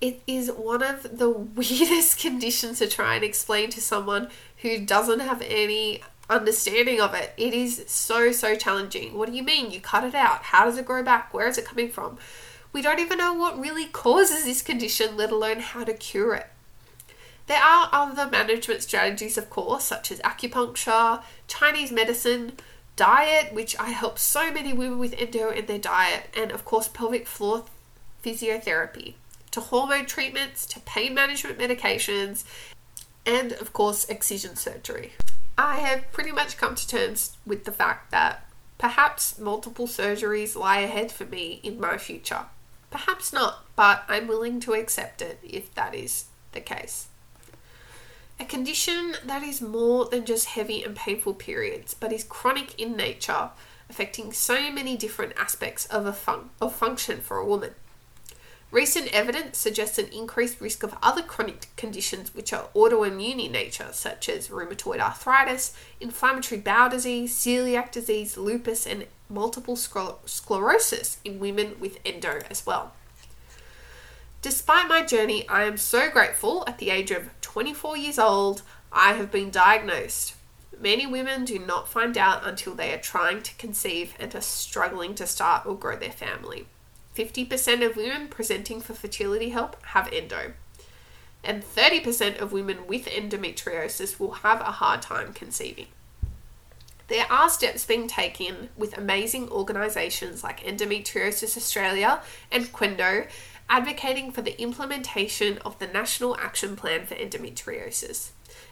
It 0.00 0.22
is 0.26 0.50
one 0.50 0.82
of 0.82 1.18
the 1.18 1.28
weirdest 1.30 2.18
conditions 2.18 2.78
to 2.78 2.88
try 2.88 3.16
and 3.16 3.24
explain 3.24 3.68
to 3.70 3.80
someone 3.80 4.28
who 4.62 4.84
doesn't 4.84 5.20
have 5.20 5.42
any 5.42 6.02
understanding 6.30 7.00
of 7.00 7.12
it. 7.12 7.34
It 7.36 7.52
is 7.52 7.84
so, 7.86 8.32
so 8.32 8.54
challenging. 8.54 9.18
What 9.18 9.28
do 9.28 9.36
you 9.36 9.42
mean? 9.42 9.70
You 9.70 9.80
cut 9.80 10.04
it 10.04 10.14
out. 10.14 10.44
How 10.44 10.64
does 10.64 10.78
it 10.78 10.86
grow 10.86 11.02
back? 11.02 11.34
Where 11.34 11.48
is 11.48 11.58
it 11.58 11.66
coming 11.66 11.90
from? 11.90 12.16
We 12.72 12.82
don't 12.82 13.00
even 13.00 13.18
know 13.18 13.34
what 13.34 13.58
really 13.58 13.86
causes 13.86 14.44
this 14.44 14.62
condition, 14.62 15.16
let 15.16 15.32
alone 15.32 15.60
how 15.60 15.84
to 15.84 15.92
cure 15.92 16.34
it. 16.34 16.46
There 17.46 17.60
are 17.60 17.88
other 17.92 18.30
management 18.30 18.82
strategies, 18.82 19.36
of 19.36 19.50
course, 19.50 19.82
such 19.84 20.12
as 20.12 20.20
acupuncture, 20.20 21.22
Chinese 21.48 21.90
medicine, 21.90 22.52
diet, 22.94 23.52
which 23.52 23.76
I 23.80 23.88
help 23.88 24.20
so 24.20 24.52
many 24.52 24.72
women 24.72 25.00
with 25.00 25.14
endo 25.18 25.50
in 25.50 25.66
their 25.66 25.78
diet, 25.78 26.28
and 26.36 26.52
of 26.52 26.64
course, 26.64 26.86
pelvic 26.86 27.26
floor 27.26 27.64
physiotherapy, 28.24 29.14
to 29.50 29.60
hormone 29.60 30.06
treatments, 30.06 30.64
to 30.66 30.80
pain 30.80 31.12
management 31.12 31.58
medications, 31.58 32.44
and 33.26 33.52
of 33.54 33.72
course, 33.72 34.08
excision 34.08 34.54
surgery. 34.54 35.14
I 35.58 35.80
have 35.80 36.12
pretty 36.12 36.30
much 36.30 36.56
come 36.56 36.76
to 36.76 36.86
terms 36.86 37.36
with 37.44 37.64
the 37.64 37.72
fact 37.72 38.12
that 38.12 38.46
perhaps 38.78 39.38
multiple 39.38 39.88
surgeries 39.88 40.54
lie 40.54 40.78
ahead 40.78 41.10
for 41.10 41.24
me 41.24 41.60
in 41.64 41.80
my 41.80 41.98
future. 41.98 42.46
Perhaps 42.90 43.32
not, 43.32 43.64
but 43.76 44.04
I'm 44.08 44.26
willing 44.26 44.60
to 44.60 44.74
accept 44.74 45.22
it 45.22 45.38
if 45.42 45.72
that 45.74 45.94
is 45.94 46.26
the 46.52 46.60
case. 46.60 47.06
A 48.40 48.44
condition 48.44 49.16
that 49.24 49.42
is 49.42 49.60
more 49.60 50.06
than 50.06 50.24
just 50.24 50.46
heavy 50.46 50.82
and 50.82 50.96
painful 50.96 51.34
periods, 51.34 51.94
but 51.94 52.12
is 52.12 52.24
chronic 52.24 52.80
in 52.80 52.96
nature, 52.96 53.50
affecting 53.88 54.32
so 54.32 54.72
many 54.72 54.96
different 54.96 55.34
aspects 55.36 55.86
of 55.86 56.06
a 56.06 56.12
fun- 56.12 56.50
of 56.60 56.74
function 56.74 57.20
for 57.20 57.36
a 57.36 57.44
woman. 57.44 57.74
Recent 58.70 59.08
evidence 59.12 59.58
suggests 59.58 59.98
an 59.98 60.06
increased 60.12 60.60
risk 60.60 60.84
of 60.84 60.96
other 61.02 61.22
chronic 61.22 61.66
conditions 61.76 62.32
which 62.34 62.52
are 62.52 62.68
autoimmune 62.74 63.44
in 63.44 63.50
nature, 63.50 63.88
such 63.90 64.28
as 64.28 64.48
rheumatoid 64.48 65.00
arthritis, 65.00 65.74
inflammatory 66.00 66.60
bowel 66.60 66.88
disease, 66.88 67.34
celiac 67.34 67.90
disease, 67.90 68.36
lupus, 68.36 68.86
and 68.86 69.06
multiple 69.28 69.74
sclerosis 69.74 71.18
in 71.24 71.40
women 71.40 71.74
with 71.80 71.98
endo 72.04 72.40
as 72.48 72.64
well. 72.64 72.92
Despite 74.40 74.88
my 74.88 75.04
journey, 75.04 75.48
I 75.48 75.64
am 75.64 75.76
so 75.76 76.08
grateful 76.08 76.64
at 76.68 76.78
the 76.78 76.90
age 76.90 77.10
of 77.10 77.28
24 77.40 77.96
years 77.96 78.18
old, 78.18 78.62
I 78.92 79.14
have 79.14 79.32
been 79.32 79.50
diagnosed. 79.50 80.34
Many 80.78 81.06
women 81.06 81.44
do 81.44 81.58
not 81.58 81.88
find 81.88 82.16
out 82.16 82.46
until 82.46 82.74
they 82.74 82.94
are 82.94 82.98
trying 82.98 83.42
to 83.42 83.54
conceive 83.56 84.14
and 84.18 84.34
are 84.34 84.40
struggling 84.40 85.14
to 85.16 85.26
start 85.26 85.66
or 85.66 85.76
grow 85.76 85.96
their 85.96 86.12
family. 86.12 86.66
50% 87.20 87.84
of 87.84 87.96
women 87.96 88.28
presenting 88.28 88.80
for 88.80 88.94
fertility 88.94 89.50
help 89.50 89.76
have 89.88 90.10
endo, 90.10 90.54
and 91.44 91.62
30% 91.62 92.40
of 92.40 92.50
women 92.50 92.86
with 92.86 93.04
endometriosis 93.04 94.18
will 94.18 94.32
have 94.32 94.62
a 94.62 94.76
hard 94.80 95.02
time 95.02 95.34
conceiving. 95.34 95.88
There 97.08 97.30
are 97.30 97.50
steps 97.50 97.84
being 97.84 98.08
taken 98.08 98.70
with 98.74 98.96
amazing 98.96 99.50
organisations 99.50 100.42
like 100.42 100.64
Endometriosis 100.64 101.58
Australia 101.58 102.22
and 102.50 102.72
QENDO 102.72 103.26
advocating 103.68 104.32
for 104.32 104.40
the 104.40 104.58
implementation 104.58 105.58
of 105.58 105.78
the 105.78 105.88
National 105.88 106.36
Action 106.38 106.74
Plan 106.74 107.04
for 107.04 107.16
Endometriosis 107.16 108.30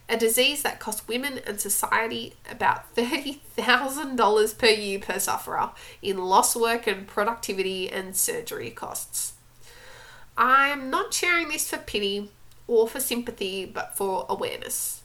a 0.09 0.17
disease 0.17 0.63
that 0.63 0.81
costs 0.81 1.07
women 1.07 1.41
and 1.47 1.61
society 1.61 2.35
about 2.51 2.95
$30,000 2.95 4.59
per 4.59 4.67
year 4.67 4.99
per 4.99 5.19
sufferer 5.19 5.71
in 6.01 6.19
lost 6.19 6.57
work 6.57 6.87
and 6.87 7.07
productivity 7.07 7.91
and 7.91 8.17
surgery 8.17 8.71
costs. 8.71 9.35
I 10.37 10.69
am 10.69 10.89
not 10.89 11.13
sharing 11.13 11.49
this 11.49 11.69
for 11.69 11.79
pity 11.79 12.31
or 12.67 12.89
for 12.89 13.01
sympathy, 13.01 13.67
but 13.67 13.97
for 13.97 14.25
awareness. 14.29 15.03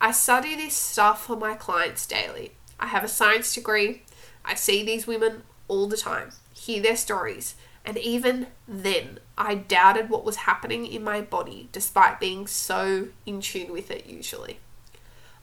I 0.00 0.12
study 0.12 0.54
this 0.54 0.74
stuff 0.74 1.26
for 1.26 1.36
my 1.36 1.54
clients 1.54 2.06
daily. 2.06 2.52
I 2.78 2.86
have 2.86 3.04
a 3.04 3.08
science 3.08 3.54
degree. 3.54 4.02
I 4.44 4.54
see 4.54 4.84
these 4.84 5.06
women 5.06 5.42
all 5.68 5.86
the 5.88 5.96
time, 5.96 6.30
hear 6.54 6.80
their 6.80 6.96
stories, 6.96 7.56
and 7.86 7.96
even 7.98 8.48
then, 8.66 9.20
I 9.38 9.54
doubted 9.54 10.10
what 10.10 10.24
was 10.24 10.36
happening 10.36 10.86
in 10.86 11.04
my 11.04 11.20
body 11.20 11.68
despite 11.70 12.18
being 12.18 12.48
so 12.48 13.08
in 13.24 13.40
tune 13.40 13.72
with 13.72 13.90
it 13.92 14.06
usually. 14.06 14.58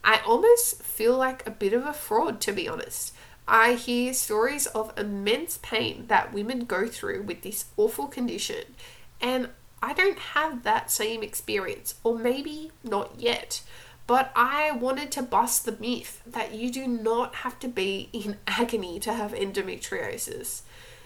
I 0.04 0.20
almost 0.28 0.84
feel 0.84 1.18
like 1.18 1.48
a 1.48 1.52
bit 1.52 1.72
of 1.72 1.86
a 1.86 1.94
fraud, 1.94 2.42
to 2.42 2.52
be 2.52 2.68
honest. 2.68 3.14
I 3.48 3.74
hear 3.74 4.14
stories 4.14 4.68
of 4.68 4.98
immense 4.98 5.58
pain 5.62 6.06
that 6.08 6.34
women 6.34 6.66
go 6.66 6.88
through 6.88 7.24
with 7.24 7.42
this 7.42 7.66
awful 7.78 8.08
condition, 8.08 8.76
and 9.22 9.50
I 9.82 9.94
don't 9.94 10.20
have 10.20 10.64
that 10.64 10.92
same 10.92 11.24
experience, 11.24 11.96
or 12.04 12.18
maybe 12.18 12.72
not 12.84 13.20
yet. 13.20 13.62
But 14.06 14.34
I 14.36 14.72
wanted 14.72 15.12
to 15.14 15.22
bust 15.22 15.66
the 15.66 15.78
myth 15.80 16.22
that 16.26 16.54
you 16.54 16.70
do 16.70 16.88
not 16.88 17.36
have 17.36 17.58
to 17.60 17.70
be 17.70 18.10
in 18.12 18.38
agony 18.48 19.00
to 19.00 19.14
have 19.14 19.32
endometriosis. 19.32 20.64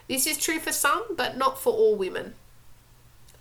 This 0.07 0.25
is 0.25 0.37
true 0.37 0.59
for 0.59 0.71
some, 0.71 1.03
but 1.15 1.37
not 1.37 1.59
for 1.59 1.73
all 1.73 1.95
women. 1.95 2.35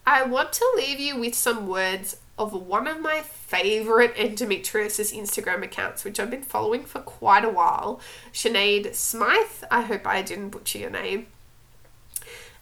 I 0.06 0.22
want 0.24 0.52
to 0.54 0.72
leave 0.76 1.00
you 1.00 1.18
with 1.18 1.34
some 1.34 1.66
words 1.66 2.18
of 2.38 2.52
one 2.52 2.86
of 2.86 3.00
my 3.00 3.22
favorite 3.22 4.14
endometriosis 4.16 5.16
Instagram 5.16 5.62
accounts, 5.62 6.04
which 6.04 6.20
I've 6.20 6.30
been 6.30 6.42
following 6.42 6.84
for 6.84 7.00
quite 7.00 7.44
a 7.44 7.50
while. 7.50 8.00
Sinead 8.32 8.94
Smythe, 8.94 9.64
I 9.70 9.82
hope 9.82 10.06
I 10.06 10.22
didn't 10.22 10.50
butcher 10.50 10.78
your 10.78 10.90
name. 10.90 11.28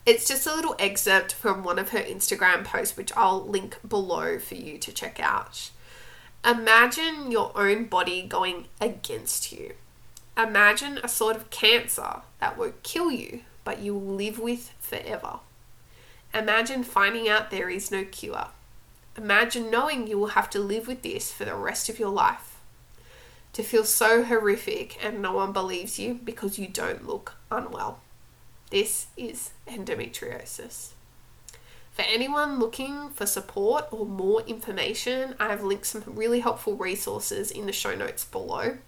It's 0.07 0.29
just 0.29 0.47
a 0.47 0.55
little 0.55 0.77
excerpt 0.79 1.33
from 1.33 1.65
one 1.65 1.79
of 1.79 1.91
her 1.91 1.99
Instagram 1.99 2.65
posts, 2.65 2.97
which 2.97 3.13
I'll 3.17 3.45
link 3.45 3.79
below 3.87 4.39
for 4.39 4.55
you 4.55 4.79
to 4.79 4.93
check 4.93 5.19
out. 5.19 5.71
Imagine 6.45 7.31
your 7.31 7.53
own 7.55 7.87
body 7.87 8.23
going 8.23 8.69
against 8.81 9.51
you. 9.51 9.73
Imagine 10.37 10.99
a 11.03 11.09
sort 11.09 11.37
of 11.37 11.49
cancer 11.49 12.21
that 12.39 12.59
won't 12.59 12.83
kill 12.83 13.11
you, 13.11 13.41
but 13.65 13.81
you 13.81 13.95
will 13.95 14.15
live 14.15 14.39
with 14.39 14.73
forever. 14.79 15.41
Imagine 16.33 16.85
finding 16.85 17.29
out 17.29 17.51
there 17.51 17.69
is 17.71 17.91
no 17.91 18.05
cure. 18.05 18.49
Imagine 19.17 19.71
knowing 19.71 20.07
you 20.07 20.19
will 20.19 20.29
have 20.29 20.51
to 20.51 20.59
live 20.59 20.87
with 20.87 21.03
this 21.03 21.33
for 21.33 21.45
the 21.45 21.55
rest 21.55 21.89
of 21.89 21.99
your 21.99 22.11
life. 22.11 22.61
To 23.53 23.63
feel 23.63 23.85
so 23.85 24.25
horrific 24.25 25.03
and 25.05 25.23
no 25.23 25.33
one 25.33 25.53
believes 25.53 25.99
you 25.99 26.15
because 26.25 26.59
you 26.59 26.67
don't 26.67 27.07
look 27.07 27.35
unwell. 27.51 28.01
This 28.71 29.07
is 29.17 29.53
endometriosis. 29.69 30.91
For 31.93 32.03
anyone 32.03 32.59
looking 32.59 33.11
for 33.11 33.25
support 33.25 33.87
or 33.93 34.05
more 34.05 34.43
information, 34.43 35.37
I 35.39 35.51
have 35.51 35.63
linked 35.63 35.87
some 35.87 36.03
really 36.07 36.41
helpful 36.41 36.77
resources 36.77 37.53
in 37.53 37.67
the 37.67 37.73
show 37.73 37.95
notes 37.95 38.25
below. 38.25 38.79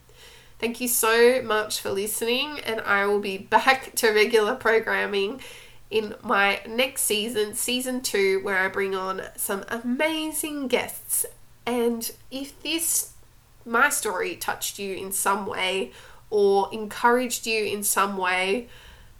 Thank 0.59 0.81
you 0.81 0.88
so 0.88 1.42
much 1.42 1.83
for 1.83 1.90
listening, 1.90 2.61
and 2.61 2.81
I 2.81 3.05
will 3.05 3.21
be 3.21 3.37
back 3.37 3.95
to 3.97 4.11
regular 4.11 4.55
programming 4.55 5.42
in 5.90 6.14
my 6.23 6.61
next 6.66 7.03
season, 7.03 7.55
season 7.55 8.01
two, 8.01 8.42
where 8.42 8.57
I 8.59 8.69
bring 8.69 8.95
on 8.95 9.21
some 9.37 9.64
amazing 9.69 10.69
guests. 10.69 11.27
And 11.66 12.11
if 12.31 12.61
this, 12.62 13.12
my 13.66 13.90
story, 13.90 14.35
touched 14.35 14.79
you 14.79 14.95
in 14.95 15.12
some 15.12 15.45
way 15.45 15.92
or 16.31 16.71
encouraged 16.73 17.47
you 17.47 17.64
in 17.64 17.83
some 17.83 18.16
way, 18.16 18.69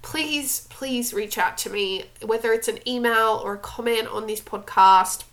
please, 0.01 0.67
please 0.71 1.13
reach 1.13 1.37
out 1.37 1.59
to 1.59 1.71
me, 1.71 2.05
whether 2.25 2.53
it's 2.55 2.69
an 2.69 2.79
email 2.89 3.43
or 3.45 3.55
a 3.55 3.59
comment 3.59 4.09
on 4.09 4.27
this 4.27 4.41
podcast 4.41 5.25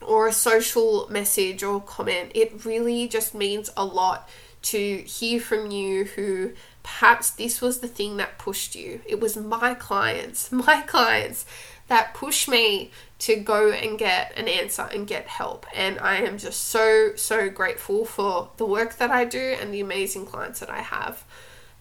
or 0.00 0.28
a 0.28 0.32
social 0.32 1.08
message 1.10 1.64
or 1.64 1.80
comment. 1.80 2.30
It 2.32 2.64
really 2.64 3.08
just 3.08 3.34
means 3.34 3.70
a 3.76 3.84
lot 3.84 4.28
to 4.66 4.98
hear 5.02 5.40
from 5.40 5.70
you 5.70 6.04
who 6.04 6.52
perhaps 6.82 7.30
this 7.30 7.60
was 7.60 7.78
the 7.78 7.88
thing 7.88 8.16
that 8.16 8.38
pushed 8.38 8.74
you. 8.74 9.00
It 9.06 9.20
was 9.20 9.36
my 9.36 9.74
clients, 9.74 10.50
my 10.52 10.82
clients 10.82 11.46
that 11.88 12.14
pushed 12.14 12.48
me 12.48 12.90
to 13.20 13.36
go 13.36 13.70
and 13.70 13.98
get 13.98 14.32
an 14.36 14.48
answer 14.48 14.88
and 14.92 15.06
get 15.06 15.28
help. 15.28 15.66
And 15.74 15.98
I 16.00 16.16
am 16.16 16.36
just 16.36 16.64
so, 16.64 17.14
so 17.14 17.48
grateful 17.48 18.04
for 18.04 18.50
the 18.56 18.66
work 18.66 18.96
that 18.96 19.10
I 19.10 19.24
do 19.24 19.56
and 19.60 19.72
the 19.72 19.80
amazing 19.80 20.26
clients 20.26 20.60
that 20.60 20.70
I 20.70 20.80
have. 20.80 21.24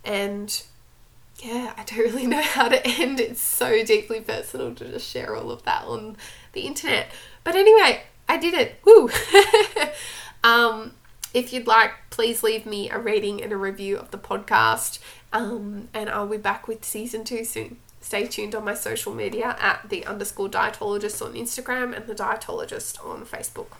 And 0.04 0.62
yeah, 1.39 1.74
I 1.76 1.84
don't 1.84 1.98
really 2.13 2.28
know 2.28 2.41
how 2.41 2.67
to 2.67 2.86
end. 2.86 3.19
It's 3.19 3.41
so 3.41 3.84
deeply 3.84 4.21
personal 4.21 4.76
to 4.76 4.91
just 4.91 5.10
share 5.10 5.36
all 5.36 5.50
of 5.50 5.63
that 5.63 5.86
on 5.86 6.17
the 6.54 6.62
internet. 6.62 7.08
But 7.43 7.56
anyway, 7.56 8.04
I 8.30 8.38
did 8.38 8.54
it. 8.54 8.76
Woo! 8.86 9.10
um, 10.43 10.93
if 11.36 11.52
you'd 11.52 11.67
like, 11.67 11.91
please 12.12 12.43
leave 12.43 12.65
me 12.65 12.89
a 12.89 12.98
rating 12.98 13.43
and 13.43 13.52
a 13.52 13.58
review 13.58 13.98
of 13.98 14.12
the 14.12 14.17
podcast. 14.17 15.00
Um, 15.34 15.89
and 15.93 16.10
I'll 16.10 16.28
be 16.28 16.38
back 16.38 16.65
with 16.65 16.86
season 16.86 17.26
two 17.26 17.43
soon. 17.43 17.78
Stay 18.00 18.26
tuned 18.26 18.56
on 18.56 18.63
my 18.63 18.74
social 18.74 19.13
media 19.13 19.58
at 19.60 19.89
the 19.89 20.06
underscore 20.06 20.48
dietologist 20.48 21.21
on 21.21 21.34
Instagram 21.34 21.93
and 21.93 22.08
the 22.08 22.15
dietologist 22.15 23.06
on 23.06 23.26
Facebook. 23.26 23.74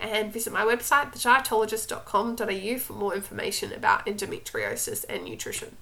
And 0.00 0.32
visit 0.32 0.54
my 0.54 0.62
website, 0.62 1.12
thedietologist.com.au, 1.12 2.78
for 2.78 2.92
more 2.94 3.14
information 3.14 3.72
about 3.74 4.06
endometriosis 4.06 5.04
and 5.06 5.24
nutrition. 5.24 5.76